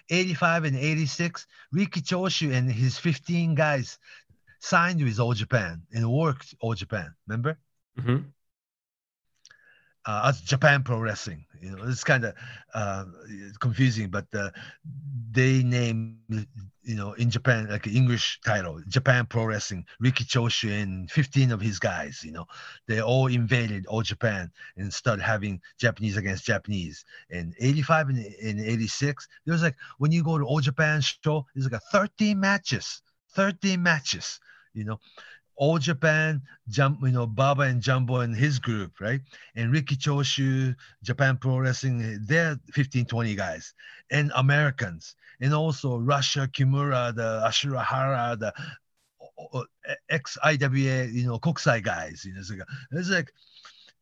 [0.09, 1.47] 85 and 86.
[1.71, 3.97] Riki Choshu and his 15 guys
[4.59, 7.13] signed with All Japan and worked All Japan.
[7.27, 7.57] Remember?
[7.99, 8.17] Mm-hmm.
[10.05, 12.33] Uh, as Japan Pro Wrestling, you know, it's kind of
[12.73, 13.05] uh,
[13.59, 14.49] confusing, but uh,
[15.31, 16.47] they named
[16.83, 21.61] you know, in Japan, like English title, Japan Pro Wrestling, Riki Choshu and 15 of
[21.61, 22.45] his guys, you know,
[22.87, 27.05] they all invaded all Japan and started having Japanese against Japanese.
[27.29, 31.45] And 85 and, and 86, there was like, when you go to All Japan show,
[31.53, 33.01] there's like a 13 matches,
[33.33, 34.39] 13 matches,
[34.73, 34.99] you know,
[35.61, 39.21] all Japan, jump, you know, Baba and Jumbo and his group, right?
[39.55, 43.75] And Riki Choshu, Japan Pro Wrestling, they're 15, 20 guys,
[44.09, 48.51] and Americans, and also Rusher, Kimura, the Ashura Hara, the
[50.09, 52.25] ex IWA, you know, Kokusai guys.
[52.25, 52.61] You know, it's like,
[52.93, 53.31] it's like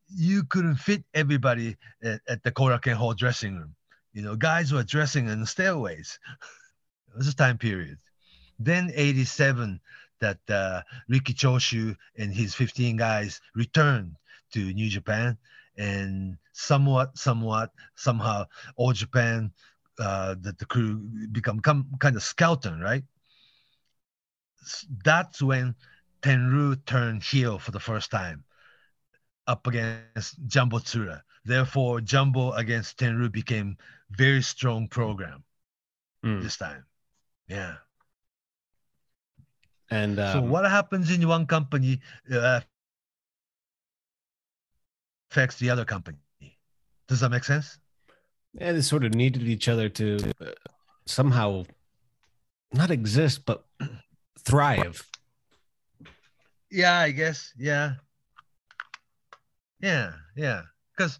[0.07, 3.75] you couldn't fit everybody at, at the Korakuen Hall dressing room.
[4.13, 6.19] You know, guys were dressing in the stairways.
[7.11, 7.97] it was a time period.
[8.59, 9.81] Then 87,
[10.19, 14.15] that uh, Riki Choshu and his 15 guys returned
[14.53, 15.37] to New Japan,
[15.77, 18.45] and somewhat, somewhat, somehow,
[18.75, 19.51] All Japan,
[19.99, 20.97] uh, that the crew
[21.31, 23.03] become come, kind of skeleton, right?
[25.03, 25.75] That's when
[26.21, 28.43] Tenryu turned heel for the first time
[29.47, 31.21] up against Jumbo Tsuruta.
[31.45, 33.77] Therefore, Jumbo against Tenryu became
[34.11, 35.43] very strong program
[36.23, 36.41] mm.
[36.41, 36.85] this time.
[37.47, 37.75] Yeah.
[39.91, 41.99] And um, so, what happens in one company
[42.31, 42.61] uh,
[45.31, 46.17] affects the other company.
[47.07, 47.77] Does that make sense?
[48.53, 50.45] Yeah, they sort of needed each other to uh,
[51.05, 51.65] somehow
[52.73, 53.65] not exist, but
[54.39, 55.07] thrive.
[56.71, 57.53] Yeah, I guess.
[57.57, 57.93] Yeah.
[59.81, 60.63] Yeah, yeah.
[60.95, 61.19] Because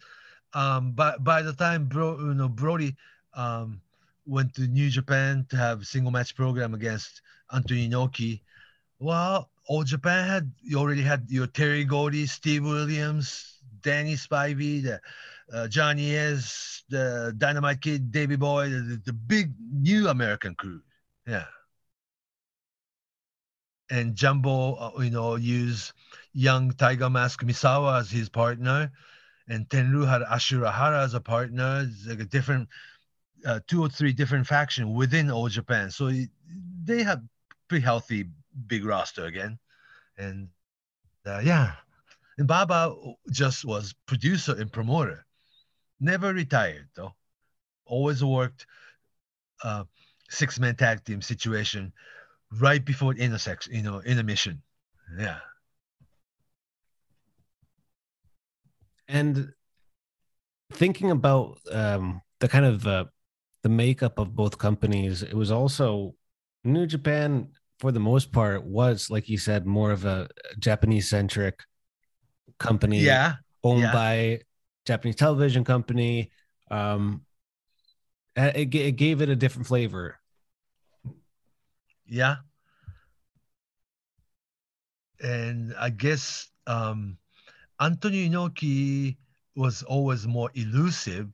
[0.54, 2.96] um, by by the time bro, you know, Brody
[3.34, 3.82] um,
[4.26, 7.22] went to New Japan to have single match program against
[7.54, 8.42] Antonio Inoki,
[9.00, 15.00] well, old Japan had you already had your Terry Gordy, Steve Williams, Danny Spivey, the
[15.54, 20.82] uh, Johnny Ace, the Dynamite Kid, Davy Boy, the, the big new American crew.
[21.26, 21.46] Yeah.
[23.90, 25.94] And Jumbo, uh, you know, used
[26.34, 28.92] young Tiger Mask Misawa as his partner,
[29.48, 31.88] and Tenryu had Ashura Hara as a partner.
[31.88, 32.70] It's like a different,
[33.46, 35.90] uh, two or three different faction within Old Japan.
[35.90, 36.12] So
[36.84, 37.24] they have
[37.68, 38.26] pretty healthy
[38.68, 39.60] big roster again.
[40.18, 40.50] And
[41.26, 41.74] uh, yeah,
[42.38, 42.96] and Baba
[43.32, 45.26] just was producer and promoter.
[46.00, 47.14] Never retired though.
[47.86, 48.66] Always worked
[49.64, 49.84] uh,
[50.30, 51.92] six man tag team situation
[52.60, 54.62] right before intersection, you know, intermission.
[55.18, 55.40] Yeah.
[59.08, 59.54] And
[60.74, 63.06] thinking about um, the kind of uh,
[63.64, 66.16] the makeup of both companies, it was also
[66.64, 67.50] New Japan
[67.80, 70.28] for the most part was like you said more of a
[70.60, 71.64] japanese centric
[72.60, 73.94] company yeah owned yeah.
[73.94, 74.40] by
[74.86, 76.30] japanese television company
[76.70, 77.22] um
[78.36, 80.20] it, it gave it a different flavor
[82.06, 82.38] yeah
[85.22, 87.18] and i guess um
[87.80, 89.18] antonio inoki
[89.56, 91.30] was always more elusive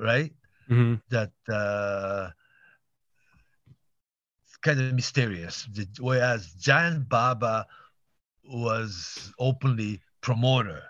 [0.00, 0.32] right
[0.70, 0.94] mm-hmm.
[1.10, 2.30] that uh
[4.62, 5.68] kind of mysterious.
[6.00, 7.66] Whereas Giant Baba
[8.44, 10.82] was openly promoter,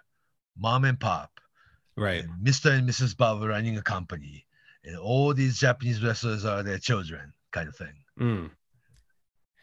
[0.59, 1.31] mom and pop,
[1.97, 2.25] right?
[2.25, 2.70] And Mr.
[2.70, 3.16] and Mrs.
[3.16, 4.47] Baba running a company,
[4.85, 7.33] and all these Japanese wrestlers are their children.
[7.53, 7.93] kind of thing.
[8.18, 8.51] Mm.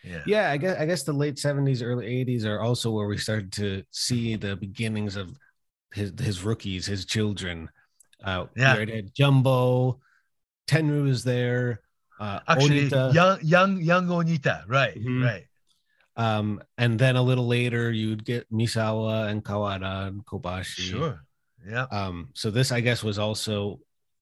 [0.03, 0.23] Yeah.
[0.25, 3.51] Yeah, I guess I guess the late seventies, early eighties are also where we started
[3.53, 5.35] to see the beginnings of
[5.93, 7.69] his his rookies, his children.
[8.23, 8.73] Uh, Yeah.
[8.73, 9.99] we already had Jumbo,
[10.67, 11.81] Tenryu is there.
[12.19, 15.23] Uh, Actually, Onita, young young young Onita, right, Mhm.
[15.23, 15.45] right.
[16.17, 20.81] um, and then a little later you'd get Misawa and Kawada and Kobashi.
[20.91, 21.23] Sure.
[21.65, 21.83] Yeah.
[21.91, 23.79] Um, so this, I guess, was also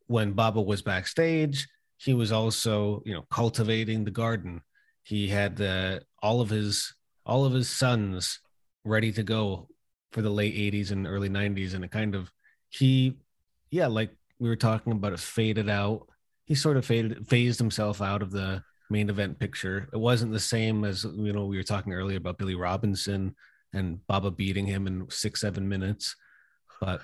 [0.08, 1.68] when Baba was backstage.
[1.98, 4.62] He was also, you know, cultivating the garden.
[5.04, 6.94] He had the all of his
[7.26, 8.40] all of his sons
[8.86, 9.68] ready to go
[10.12, 12.32] for the late '80s and early '90s, and it kind of
[12.70, 13.18] he,
[13.72, 16.08] yeah, like we were talking about, it faded out.
[16.48, 19.90] He sort of faded phased himself out of the main event picture.
[19.94, 23.36] It wasn't the same as you know we were talking earlier about Billy Robinson
[23.74, 26.16] and Baba beating him in six seven minutes,
[26.82, 27.02] but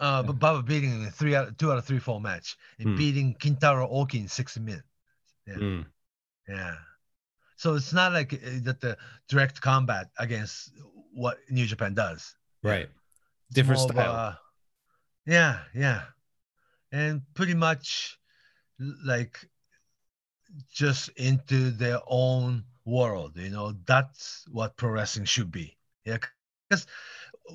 [0.00, 2.90] Uh, but Baba beating him in three out two out of three fall match and
[2.90, 2.96] Hmm.
[2.96, 4.84] beating Kintaro Oki in six minutes.
[5.48, 5.86] mm,
[6.48, 6.76] Yeah.
[7.56, 8.96] So it's not like uh, that the
[9.28, 10.72] direct combat against
[11.12, 12.34] what New Japan does.
[12.62, 12.88] right,
[13.52, 14.14] different of style.
[14.14, 14.40] a-
[15.26, 16.02] yeah, yeah.
[16.92, 18.17] And pretty much
[18.78, 19.48] like
[20.72, 25.76] just into their own world, you know, that's what pro wrestling should be.
[26.04, 26.18] Yeah.
[26.68, 26.86] Because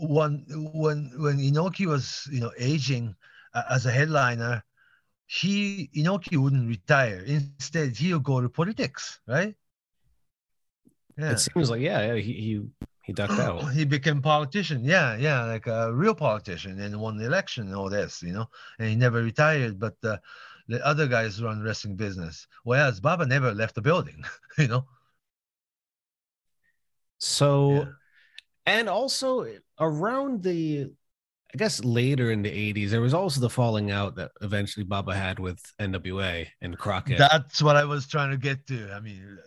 [0.02, 3.16] when when when Inoki was, you know, aging
[3.54, 4.64] uh, as a headliner,
[5.26, 7.24] he Inoki wouldn't retire.
[7.26, 9.56] Instead, he'll go to politics, right?
[11.18, 11.32] Yeah.
[11.32, 12.62] It seems like yeah, yeah, he he
[13.04, 13.72] he ducked out.
[13.74, 14.84] he became politician.
[14.84, 18.48] Yeah, yeah, like a real politician and won the election and all this, you know.
[18.80, 20.18] And he never retired, but uh,
[20.68, 22.47] the other guys run wrestling business.
[22.64, 24.24] Whereas Baba never left the building,
[24.57, 24.86] you know.
[27.20, 27.86] So, Yeah.
[28.66, 29.47] and also
[29.80, 30.91] around the,
[31.53, 35.14] I guess later in the '80s, there was also the falling out that eventually Baba
[35.16, 37.18] had with NWA and Crockett.
[37.18, 38.91] That's what I was trying to get to.
[38.91, 39.38] I mean,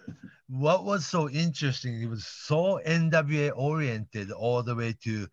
[0.48, 2.00] what was so interesting?
[2.00, 5.26] It was so NWA oriented all the way to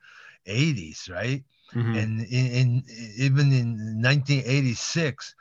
[0.47, 1.43] 80s, right?
[1.73, 1.97] Mhm.
[1.97, 2.83] And in, in
[3.17, 5.35] even in 1986,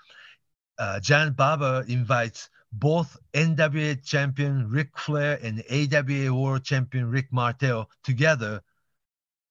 [0.82, 7.88] uh, John Baba invites both NWA champion Ric Flair and AWA World Champion Rick Martel
[8.02, 8.60] together,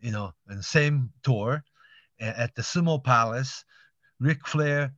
[0.02, 1.64] you know, in the same tour
[2.20, 3.64] at the Sumo Palace.
[4.20, 4.94] Ric Flair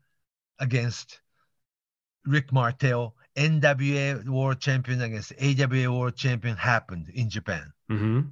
[0.57, 1.21] against
[2.25, 7.71] Rick Martel, NWA World Champion against AWA World Champion happened in Japan.
[7.91, 8.31] Mhm.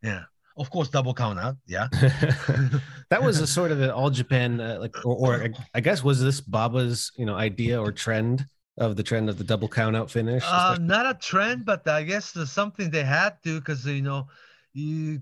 [0.00, 0.24] Yeah,
[0.56, 1.56] of course, double count out.
[1.66, 1.88] Yeah.
[3.10, 6.02] that was a sort of an all Japan uh, like, or, or I- I guess
[6.04, 8.46] was this Baba's you know idea or trend
[8.78, 10.42] of the trend of the double count out finish?
[10.46, 14.28] Uh, not a trend, but I guess there's something they had to because you know,
[14.72, 15.20] you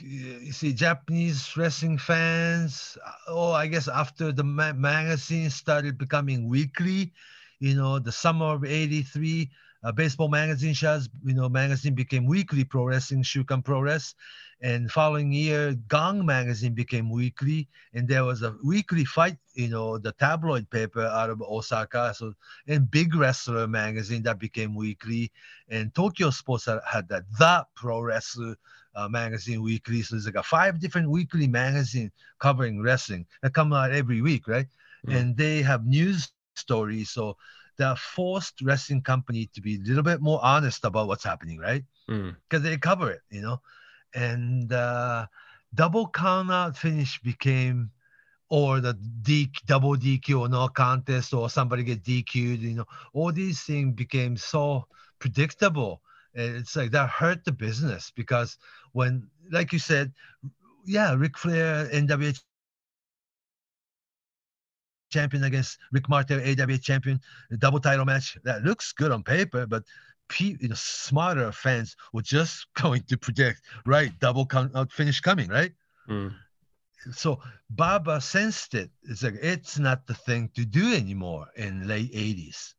[0.00, 2.96] you see Japanese wrestling fans.
[3.04, 7.12] uh, Oh, I guess after the ma- magazine started becoming weekly,
[7.60, 9.50] you know, the summer of '83,
[9.84, 12.64] uh, baseball magazine shows, you know, magazine became weekly.
[12.64, 14.16] Pro Wrestling, Shukan Pro Wrest,
[14.62, 19.98] and following year, Gong magazine became weekly, and there was a weekly fight, you know,
[19.98, 22.14] the tabloid paper out of Osaka.
[22.16, 22.32] So
[22.66, 25.30] and Big Wrestler magazine that became weekly,
[25.68, 28.56] and Tokyo Sports had, that the Pro Wrestler
[28.96, 30.00] uh, magazine weekly.
[30.00, 34.48] So there's like a five different weekly magazine covering wrestling that come out every week,
[34.48, 34.66] right?
[35.06, 35.16] Mm.
[35.16, 37.36] And they have news stories, so
[37.76, 41.84] they forced wrestling company to be a little bit more honest about what's happening, right?
[42.08, 42.36] Mm.
[42.48, 43.60] because they cover it, you know.
[44.14, 45.26] And uh,
[45.74, 47.90] double count out finish became,
[48.48, 52.86] or the D double DQ or no contest, or somebody get DQ'd, you know.
[53.12, 54.86] All these things became so
[55.18, 56.02] predictable.
[56.34, 58.58] And It's like that hurt the business because
[58.92, 60.12] when, like you said,
[60.84, 62.38] yeah, Ric Flair, NWA
[65.14, 67.20] champion against Rick Martel, AWA champion,
[67.58, 68.36] double title match.
[68.44, 69.82] That looks good on paper, but
[70.28, 75.20] pe- you know, smarter fans were just going to predict, right, double count out finish
[75.20, 75.72] coming, right?
[76.08, 76.34] Mm.
[77.12, 77.40] So
[77.70, 78.90] Baba sensed it.
[79.02, 82.74] It's like it's not the thing to do anymore in late 80s.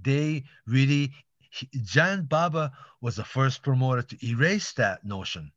[0.00, 5.52] They really he- John Baba was the first promoter to erase that notion.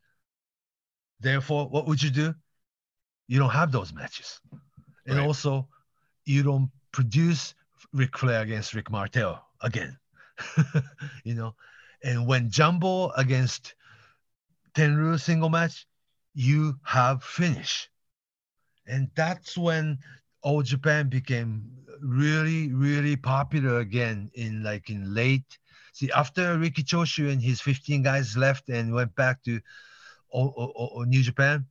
[1.20, 2.36] Therefore, what would you do?
[3.28, 4.40] You don't have those matches.
[5.06, 5.26] And Right.
[5.26, 5.68] also,
[6.26, 7.54] you don't produce
[7.94, 9.98] Ric Flair against Rick Martel again.
[11.24, 11.56] you know,
[12.04, 13.76] and when Jumbo against
[14.74, 15.88] Tenryu single match,
[16.34, 17.90] you have finish.
[18.88, 20.00] And that's when
[20.42, 21.64] All Japan became
[22.02, 25.58] really, really popular again in like in late.
[25.94, 29.60] See, after Riki Choshu and his 15 guys left and went back to
[30.34, 31.66] O- O- O- New Japan,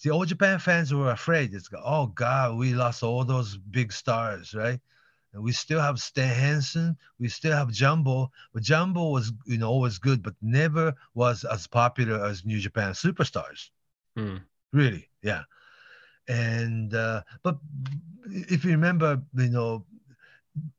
[0.00, 1.52] see, All Japan fans were afraid.
[1.52, 4.80] It's like, oh God, we lost all those big stars, right?
[5.32, 9.68] And we still have Stan Hansen, we still have Jumbo, but Jumbo was you know
[9.68, 13.68] always good, but never was as popular as New Japan Superstars.
[14.16, 14.38] Hmm.
[14.72, 15.42] Really, yeah.
[16.26, 17.58] And uh, but
[18.24, 19.84] if you remember, you know,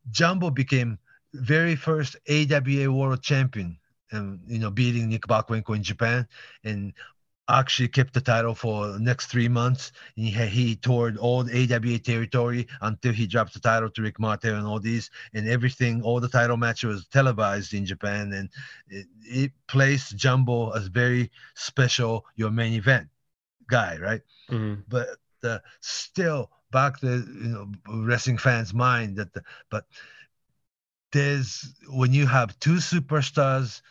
[0.09, 0.97] Jumbo became
[1.33, 3.77] very first AWA World Champion,
[4.11, 6.27] and you know, beating Nick Bockwinkel in Japan,
[6.65, 6.91] and
[7.59, 9.91] actually kept the title for the next three months.
[10.17, 14.19] And he, he toured all the AWA territory until he dropped the title to Rick
[14.19, 16.01] Martel and all these, and everything.
[16.01, 18.49] All the title match was televised in Japan, and
[18.89, 23.07] it, it placed Jumbo as very special, your main event
[23.67, 24.21] guy, right?
[24.49, 24.83] Mhm.
[24.87, 25.07] but
[25.43, 27.71] uh, still back the you know
[28.05, 29.85] wrestling fans mind that the, but
[31.11, 33.81] there's when you have two superstars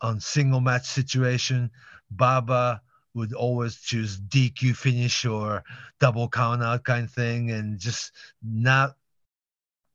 [0.00, 1.70] on single match situation
[2.10, 2.80] baba
[3.16, 5.64] would always choose dq finish or
[5.98, 8.12] double count out kind of thing and just
[8.42, 8.94] not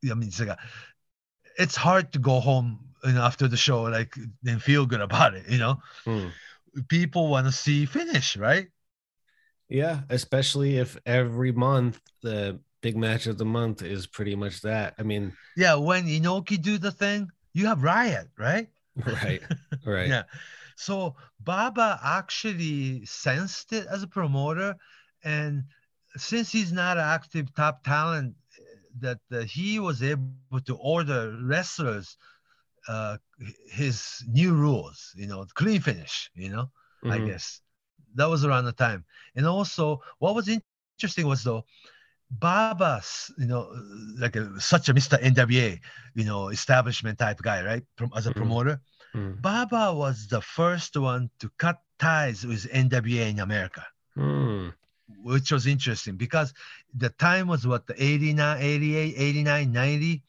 [0.09, 0.57] i mean it's like a,
[1.57, 4.15] it's hard to go home know, after the show like
[4.45, 6.27] and feel good about it you know Hmm.
[6.87, 8.67] people want to see finish right
[9.69, 14.95] Yeah, especially if every month the big match of the month is pretty much that.
[14.99, 18.67] I mean, Yeah, when Inoki do the thing, you have Riot, right?
[19.05, 19.41] right,
[19.85, 20.07] right.
[20.09, 20.23] Yeah.
[20.81, 24.75] So Baba actually sensed it as a promoter,
[25.23, 25.63] and
[26.17, 28.35] since he's not an active top talent,
[28.99, 31.87] that uh, he was able to order wrestlers
[32.61, 32.91] uh,
[33.49, 35.13] his new rules.
[35.15, 36.29] You know, clean finish.
[36.35, 36.71] You know,
[37.09, 37.31] I Mhm.
[37.31, 37.61] guess
[38.15, 39.05] that was around the time.
[39.35, 41.65] And also, what was interesting was though,
[42.31, 43.37] Baba's, you know,
[43.89, 44.29] like a,
[44.59, 44.99] such a Mr.
[44.99, 45.69] NWA,
[46.01, 47.83] you know, establishment type guy, right?
[47.95, 48.51] From as a Mhm.
[48.51, 48.79] promoter,
[49.13, 49.41] Mhm.
[49.41, 53.85] Baba was the first one to cut ties with NWA in America,
[54.15, 54.69] Hmm.
[55.21, 56.53] which was interesting because
[56.93, 60.23] the time was what the 89, 88, 89, 90.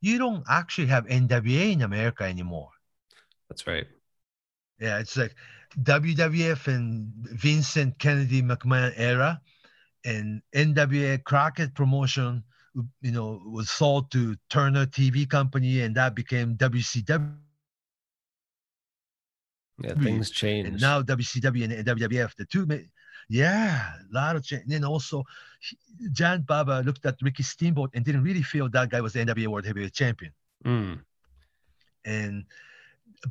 [0.00, 2.70] You don't actually have NWA in America anymore.
[3.48, 3.86] That's right.
[4.80, 5.34] Yeah, it's like
[5.82, 9.40] WWF and Vincent Kennedy McMahon era,
[10.04, 12.42] and NWA Crockett promotion,
[13.00, 17.38] you know, was sold to Turner TV company, and that became WCW.
[19.82, 20.68] Yeah, things change.
[20.68, 22.66] And now WCW and WWF, the two,
[23.28, 24.62] yeah, a lot of change.
[24.62, 25.24] And then also,
[26.12, 29.46] John Baba looked at Ricky Steamboat and didn't really feel that guy was the NWA
[29.46, 30.32] World Heavyweight Champion.
[30.64, 30.94] Hmm.
[32.04, 32.44] and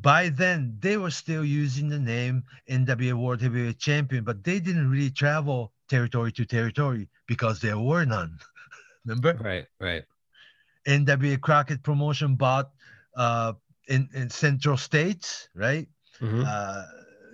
[0.00, 4.90] by then they were still using the name NWA World Heavyweight Champion, but they didn't
[4.90, 8.38] really travel territory to territory because there were none.
[9.04, 10.04] Remember, Right, right.
[10.86, 12.70] NWA Crockett Promotion bought
[13.16, 13.52] uh,
[13.88, 15.88] in in Central States, right?
[16.22, 16.44] Mhm.
[16.46, 16.86] Uh,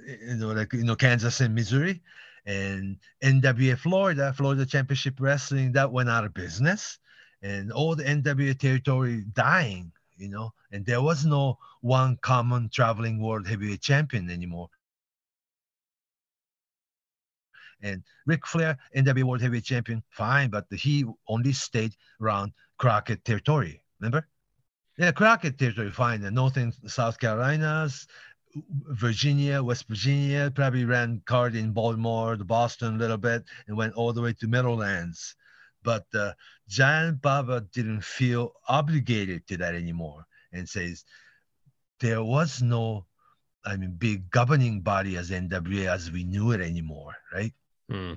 [0.07, 2.03] you know, like you know, Kansas and Missouri,
[2.47, 6.99] and NWA Florida, Florida Championship Wrestling, that went out of business,
[7.43, 13.21] and all the NWA territory dying, you know, and there was no one common traveling
[13.21, 14.71] world heavyweight champion anymore.
[17.83, 23.83] And Ric Flair, NWA World Heavyweight Champion, fine, but he only stayed around Crockett territory.
[24.01, 24.27] Remember?
[24.97, 26.21] Yeah, Crockett territory, fine.
[26.21, 28.09] The North and South Carolinas,
[28.71, 33.95] Virginia, West Virginia, probably ran card in Baltimore, the Boston a little bit, and went
[33.95, 35.35] all the way to Meadowlands.
[35.83, 36.33] But uh,
[36.69, 41.05] Giant Baba didn't feel obligated to that anymore and says
[42.01, 43.07] there was no,
[43.65, 47.53] I mean, big governing body as NWA as we knew it anymore, right?
[47.91, 48.15] Hmm.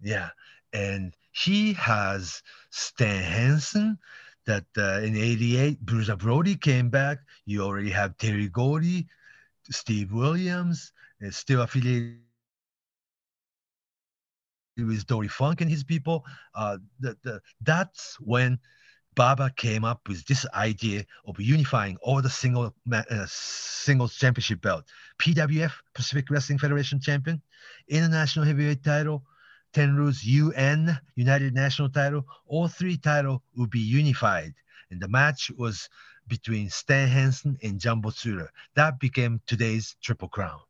[0.00, 0.30] Yeah.
[0.72, 3.98] And he has Stan Hansen
[4.46, 7.18] that uh, in 88, Bruiser Brody came back.
[7.46, 9.06] You already have Terry Gordy,
[9.70, 12.18] Steve Williams, is still affiliated
[14.76, 16.24] with Dory Funk and his people.
[16.54, 18.58] Uh, the, the, that's when
[19.14, 24.84] Baba came up with this idea of unifying all the single uh, singles championship belt.
[25.20, 27.42] PWF, Pacific Wrestling Federation champion,
[27.88, 29.24] international heavyweight title,
[29.72, 34.54] Tenryu's UN, United National title, all three title would be unified.
[34.90, 35.88] And the match was
[36.30, 38.48] between Stan Hansen and Jumbo Tsuruta.
[38.74, 40.60] That became today's Triple Crown.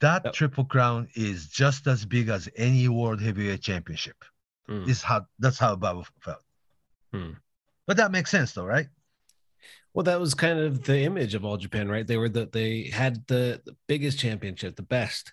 [0.00, 0.32] That Yep.
[0.34, 4.24] Triple Crown is just as big as any World Heavyweight Championship.
[4.66, 4.88] Hmm.
[4.88, 6.42] Is how that's how Baba felt.
[7.12, 7.32] Hmm.
[7.86, 8.86] But that makes sense though, right?
[9.94, 12.06] Well, that was kind of the image of All Japan, right?
[12.06, 15.32] They were the they had the, the biggest championship, the best.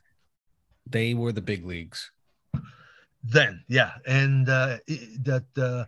[0.85, 2.11] They were the big leagues.
[3.23, 4.77] then yeah and uh,
[5.23, 5.84] that uh,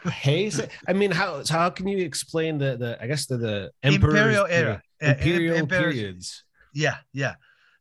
[0.10, 0.61] Hayes.
[0.88, 4.81] I mean, how how can you explain the the I guess the the Imperial era.
[5.02, 6.44] Uh, imperial periods.
[6.73, 7.35] Yeah, yeah.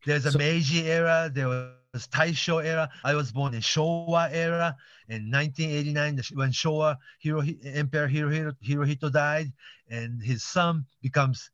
[0.05, 1.29] There's a So- Meiji era.
[1.31, 2.89] There was Taisho era.
[3.03, 4.75] I was born in Showa era.
[5.09, 9.51] In 1989, when Showa Hiro, Emperor Hirohito, Hirohito died,
[9.89, 11.51] and his son becomes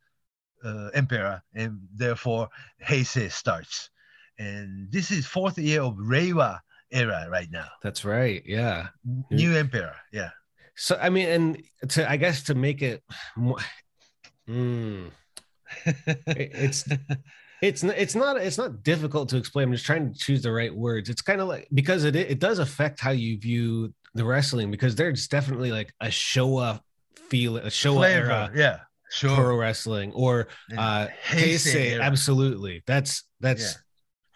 [0.63, 2.47] uh, emperor, and therefore
[2.85, 3.89] Heisei starts.
[4.37, 6.59] And this is fourth year of Reiwa
[6.91, 7.67] era right now.
[7.83, 8.41] That's right.
[8.45, 8.87] Yeah.
[9.29, 9.95] New emperor.
[10.13, 10.29] Yeah.
[10.75, 13.03] So I mean, and to I guess to make it,
[13.35, 13.57] more,
[14.47, 15.11] Mm.
[15.85, 16.85] It- it's
[17.61, 19.67] it's it's not it's not difficult to explain.
[19.67, 21.09] I'm just trying to choose the right words.
[21.09, 24.95] It's kind of like because it it does affect how you view the wrestling because
[24.95, 26.79] there's definitely like a Showa
[27.29, 28.31] feel, a Showa Flavor.
[28.31, 28.79] era Yeah.
[29.11, 29.35] Sure.
[29.35, 31.53] pro wrestling or uh Heisei
[31.97, 32.01] Heisei.
[32.01, 33.61] Absolutely, that's that's.
[33.61, 33.81] Yeah.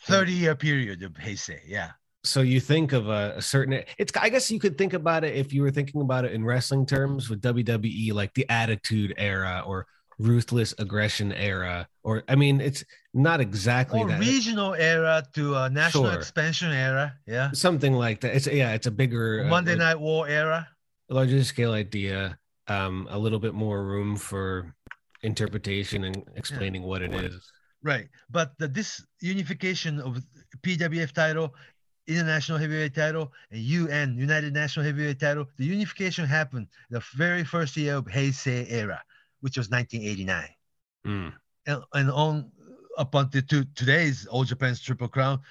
[0.06, 1.60] 30 year period of Heisei.
[1.66, 1.92] Yeah.
[2.26, 5.34] so you think of a, a certain it's i guess you could think about it
[5.36, 9.64] if you were thinking about it in wrestling terms with wwe like the attitude era
[9.66, 9.86] or
[10.20, 12.84] ruthless aggression era or i mean it's
[13.14, 16.14] not exactly or that regional era to a national Sure.
[16.20, 17.14] expansion era.
[17.26, 17.52] Yeah.
[17.52, 20.68] something like that it's yeah it's a bigger uh, Monday like, Night War era.
[21.10, 22.38] larger scale idea
[22.68, 24.74] um a little bit more room for
[25.22, 27.52] interpretation and explaining what it is
[27.86, 28.08] Right.
[28.30, 30.24] But the, this unification of
[30.66, 31.54] PWF title,
[32.08, 37.76] international heavyweight title, and UN, United National Heavyweight title, the unification happened the very first
[37.76, 39.02] year of Heisei era,
[39.44, 40.48] which was 1989.
[41.06, 41.34] Mm.
[41.68, 42.50] and, and on
[42.98, 45.42] up until to, today's All Japan's Triple Crown,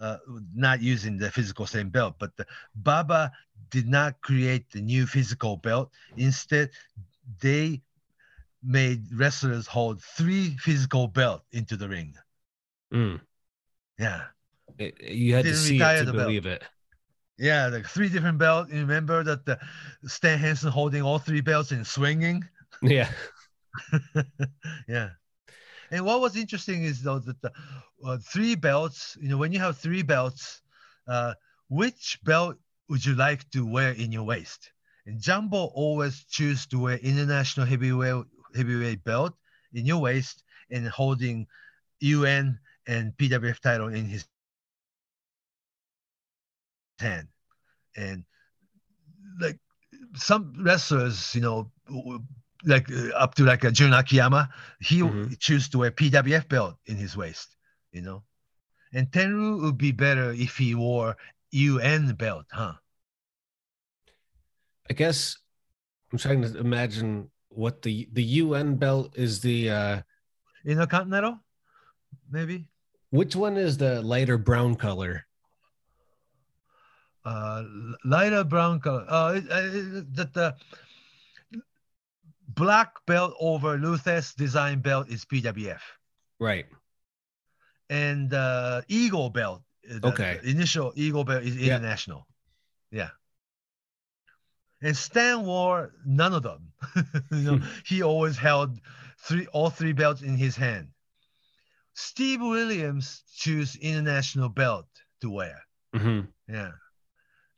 [0.00, 0.16] uh,
[0.54, 3.30] not using the physical same belt, but the, Baba
[3.68, 5.90] did not create the new physical belt.
[6.16, 6.70] Instead,
[7.40, 7.82] they
[8.62, 12.14] made wrestlers hold three physical belts into the ring.
[12.94, 13.20] Mm.
[13.98, 14.22] Yeah,
[14.78, 16.28] It- you had to see it to the belt.
[16.28, 16.64] believe it
[17.36, 18.72] yeah, like three different belts.
[18.72, 19.58] You remember that the
[20.06, 22.44] Stan Hansen holding all three belts and swinging.
[22.80, 23.10] yeah
[24.88, 25.10] yeah.
[25.90, 27.52] And what was interesting is though that the
[28.04, 30.62] uh, three belts, you know, when you have three belts,
[31.08, 31.34] uh,
[31.68, 32.56] which belt
[32.88, 34.72] would you like to wear in your waist?
[35.06, 38.24] And Jumbo always choose to wear international heavyweight
[38.54, 39.34] heavyweight belt
[39.72, 41.46] in your waist and holding
[42.00, 44.26] UN and PWF title in his
[46.98, 47.28] hand.
[47.96, 48.24] And
[49.40, 49.58] like
[50.14, 51.70] some wrestlers, you know,
[52.66, 54.48] like uh, up to like a Jun Akiyama,
[54.80, 55.38] he Mhm.
[55.38, 57.56] choose to wear PWF belt in his waist,
[57.92, 58.22] you know.
[58.92, 61.16] And Tenryu would be better if he wore
[61.50, 62.74] UN belt, huh?
[64.90, 65.38] I guess
[66.12, 70.02] I'm trying to imagine what the the UN belt is the uh
[70.64, 71.40] Intercontinental,
[72.30, 72.66] maybe.
[73.10, 75.26] which one is the lighter brown color?
[77.24, 77.64] Uh,
[78.04, 79.04] lighter brown color.
[79.08, 79.70] Uh, uh,
[80.12, 80.54] that the
[82.54, 85.80] black belt over Lou Thesz design belt is PWF.
[86.40, 86.66] Right.
[87.90, 89.62] and uh, Eagle Belt.
[89.90, 90.40] uh, the- Okay.
[90.42, 92.26] the initial Eagle Belt is international.
[92.90, 93.10] Yeah.
[94.82, 96.72] And Stan wore none of them.
[97.30, 97.66] you know, Hmm.
[97.86, 98.80] he always held
[99.18, 100.88] three all three belts in his hand.
[101.94, 104.88] Steve Williams choose international belt
[105.20, 105.62] to wear.
[105.94, 106.26] Mhm.
[106.48, 106.72] Yeah.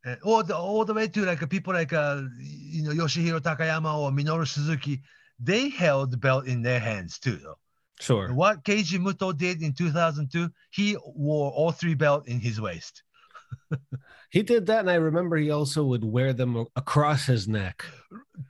[0.07, 3.93] And all the all the way to like people like uh you know Yoshihiro Takayama
[3.99, 5.03] or Minoru Suzuki,
[5.39, 7.59] they held the belt in their hands too though.
[8.01, 8.33] Sure.
[8.33, 13.03] What Keiji Muto did in 2002, he wore all three belt in his waist.
[14.31, 17.85] He did that, and I remember he also would wear them across his neck.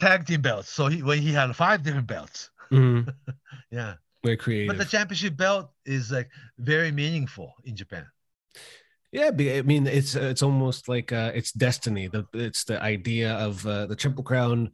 [0.01, 0.71] Tag team belts.
[0.71, 2.51] So he when he had five different belts.
[2.71, 3.15] Mhm.
[3.71, 3.95] Yeah.
[4.25, 4.69] Very creative.
[4.69, 8.07] But the championship belt is like very meaningful in Japan.
[9.13, 12.09] Yeah, I mean, it's it's almost like uh, it's destiny.
[12.09, 14.73] The it's the idea of uh, the Triple Crown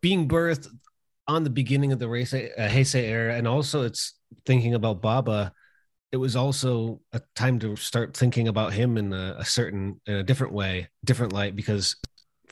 [0.00, 0.68] being birthed
[1.28, 4.14] on the beginning of the race uh, Heisei era, and also it's
[4.44, 5.52] thinking about Baba.
[6.12, 10.14] It was also a time to start thinking about him in a, a certain, in
[10.14, 11.96] a different way, different light, because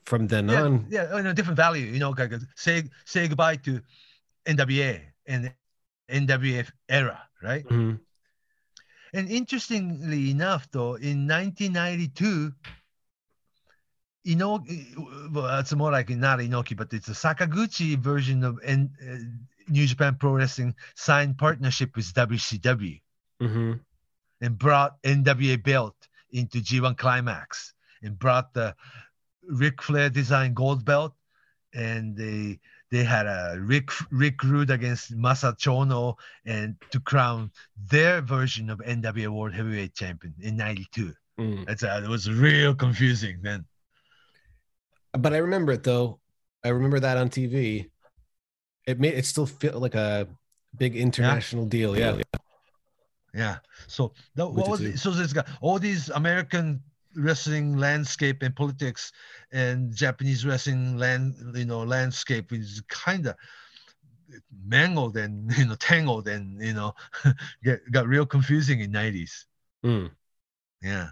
[0.04, 3.28] from then Yeah, on, yeah, in a different value, you know, like uh, say say
[3.28, 3.80] goodbye to
[4.46, 5.52] NWA and
[6.10, 7.64] NWF era, right?
[7.70, 8.00] Mhm.
[9.14, 12.52] And interestingly enough, though, in 1992,
[14.26, 19.70] Inoki, well, it's more like not Inoki, but it's a Sakaguchi version of N, uh,
[19.70, 23.00] New Japan Pro Wrestling signed partnership with WCW
[23.42, 23.72] Mm-hmm.
[24.40, 25.96] and brought NWA belt
[26.30, 28.74] into G1 Climax and brought the
[29.42, 31.14] Ric Flair design gold belt,
[31.74, 32.60] and they
[32.94, 36.14] they had a Rick Rick Rude against Masa Chono
[36.46, 37.50] and to crown
[37.90, 41.12] their version of NWA World Heavyweight Champion in '92.
[41.40, 41.66] Mm.
[41.66, 43.64] That's uh, it was real confusing then.
[45.12, 46.20] But I remember it though.
[46.62, 47.90] I remember that on TV.
[48.86, 50.28] It made it still feel like a
[50.78, 51.98] big international deal.
[51.98, 52.20] Yeah.
[53.34, 53.56] Yeah.
[53.88, 54.98] So that, what was it?
[54.98, 56.80] so this guy all these American
[57.16, 59.12] wrestling landscape and politics
[59.52, 63.36] and Japanese wrestling land you know landscape is kind of
[64.66, 66.94] mangled and you know tangled and you know
[67.64, 69.44] get, got real confusing in 90s.
[69.84, 70.10] Mm.
[70.82, 71.08] Yeah.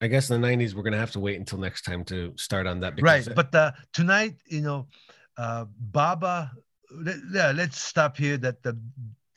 [0.00, 2.66] I guess in the '90s we're gonna have to wait until next time to start
[2.66, 3.00] on that.
[3.00, 3.26] Right.
[3.34, 4.88] But uh, tonight, you know,
[5.38, 6.52] uh, Baba,
[6.90, 8.78] let, yeah, let's stop here that the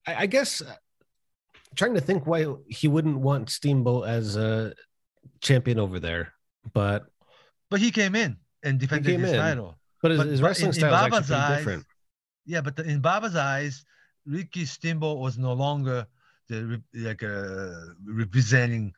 [0.06, 0.74] I, I guess uh,
[1.74, 4.72] trying to think why he wouldn't want Steamboat as a
[5.40, 6.32] champion over there,
[6.72, 7.06] but
[7.70, 9.36] But he came in and defended his in.
[9.36, 9.74] title.
[10.01, 11.86] but his, But- his but wrestling in- in style is actually pretty eyes, different.
[12.44, 13.85] Yeah, but in Baba's eyes,
[14.27, 16.06] Ricky Steamboat was no longer
[16.48, 18.93] the like uh, representing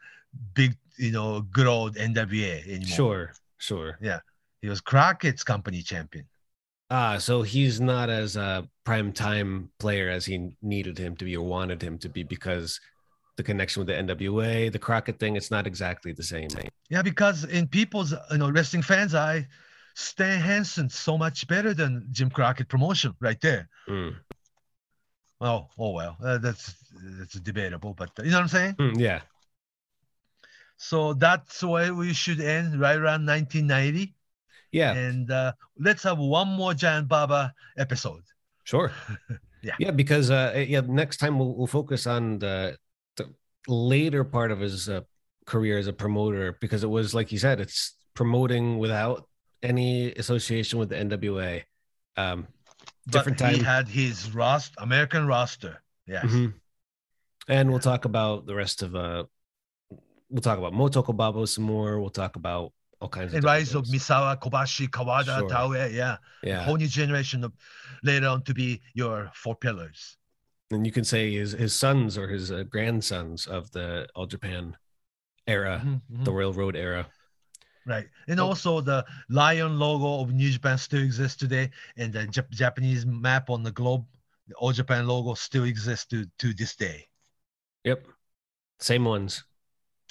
[0.55, 2.87] big, you know, good old NWA anymore.
[2.87, 3.99] Sure, sure.
[4.01, 4.21] Yeah,
[4.62, 6.27] he was Crockett's company champion.
[6.91, 11.37] Ah, so he's not as a prime time player as he needed him to be
[11.37, 12.79] or wanted him to be because
[13.37, 16.49] the connection with the NWA, the Crockett thing, it's not exactly the same.
[16.49, 16.69] Thing.
[16.91, 19.47] Yeah, because in people's, you know, wrestling fans' eye,
[19.95, 23.69] Stan Hansen's so much better than Jim Crockett promotion right there.
[23.89, 24.16] Mm.
[25.41, 26.75] Oh, oh well, uh, that's
[27.19, 28.75] that's debatable, but you know what I'm saying.
[28.75, 29.21] Mm, yeah.
[30.77, 34.15] So that's where we should end right around 1990,
[34.73, 34.93] Yeah.
[34.93, 38.23] and uh, let's have one more Giant Baba episode.
[38.65, 38.93] Sure.
[39.65, 39.77] Yeah.
[39.79, 42.77] Yeah, because uh yeah, next time we'll we'll focus on the
[43.16, 43.33] the
[43.66, 45.01] later part of his uh,
[45.47, 49.27] career as a promoter because it was like you said, it's promoting without
[49.65, 51.62] any association with the NWA.
[52.16, 52.47] Um
[53.09, 53.65] different but he time.
[53.65, 55.82] had his roster, American roster.
[56.07, 56.27] Yes.
[56.27, 56.55] mhm.
[57.49, 59.24] And we'll talk about the rest of uh
[60.31, 62.01] we'll talk about Motoko Baba some more.
[62.01, 63.85] We'll talk about all kinds of And different rise of.
[63.86, 65.49] Misawa, Kobashi, Kawada, Sure.
[65.51, 66.16] Taue, yeah.
[66.43, 66.62] Yeah.
[66.65, 67.53] Whole new generation of
[68.03, 70.16] later on to be your four pillars.
[70.70, 74.77] and you can say his his sons or his uh, grandsons of the All Japan
[75.47, 76.24] era, Mhm, mhm.
[76.24, 77.03] the Railroad era.
[77.86, 78.09] Right.
[78.28, 81.70] And also the lion logo of New Japan still exists today.
[81.97, 84.06] And the Jap- Japanese map on the globe,
[84.48, 87.06] the All Japan logo still exists to, to this day.
[87.85, 88.06] Yep.
[88.81, 89.44] Same ones.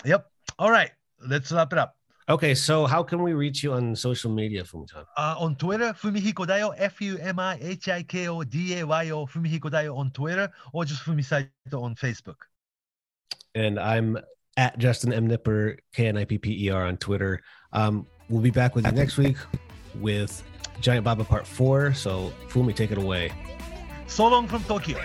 [0.05, 0.29] Yep.
[0.59, 0.91] All right.
[1.27, 1.97] Let's wrap it up.
[2.29, 5.05] Okay, so how can we reach you on social media, Fumitan?
[5.17, 8.87] Uh, on Twitter, Fumihiko Dayo, F U M I H I K O D A
[8.87, 12.37] Y O, Fumihiko Dayo on Twitter, or just Fumisaito on Facebook.
[13.55, 14.17] And I'm
[14.57, 15.27] at Justin M.
[15.27, 17.41] Knipper, K N I P P E R on Twitter.
[17.71, 19.37] Um, we'll be back with you next week
[19.99, 20.43] with
[20.81, 21.93] Giant Baba Part 4.
[21.93, 23.31] So, Fumi, take it away.
[24.07, 24.99] So long from Tokyo.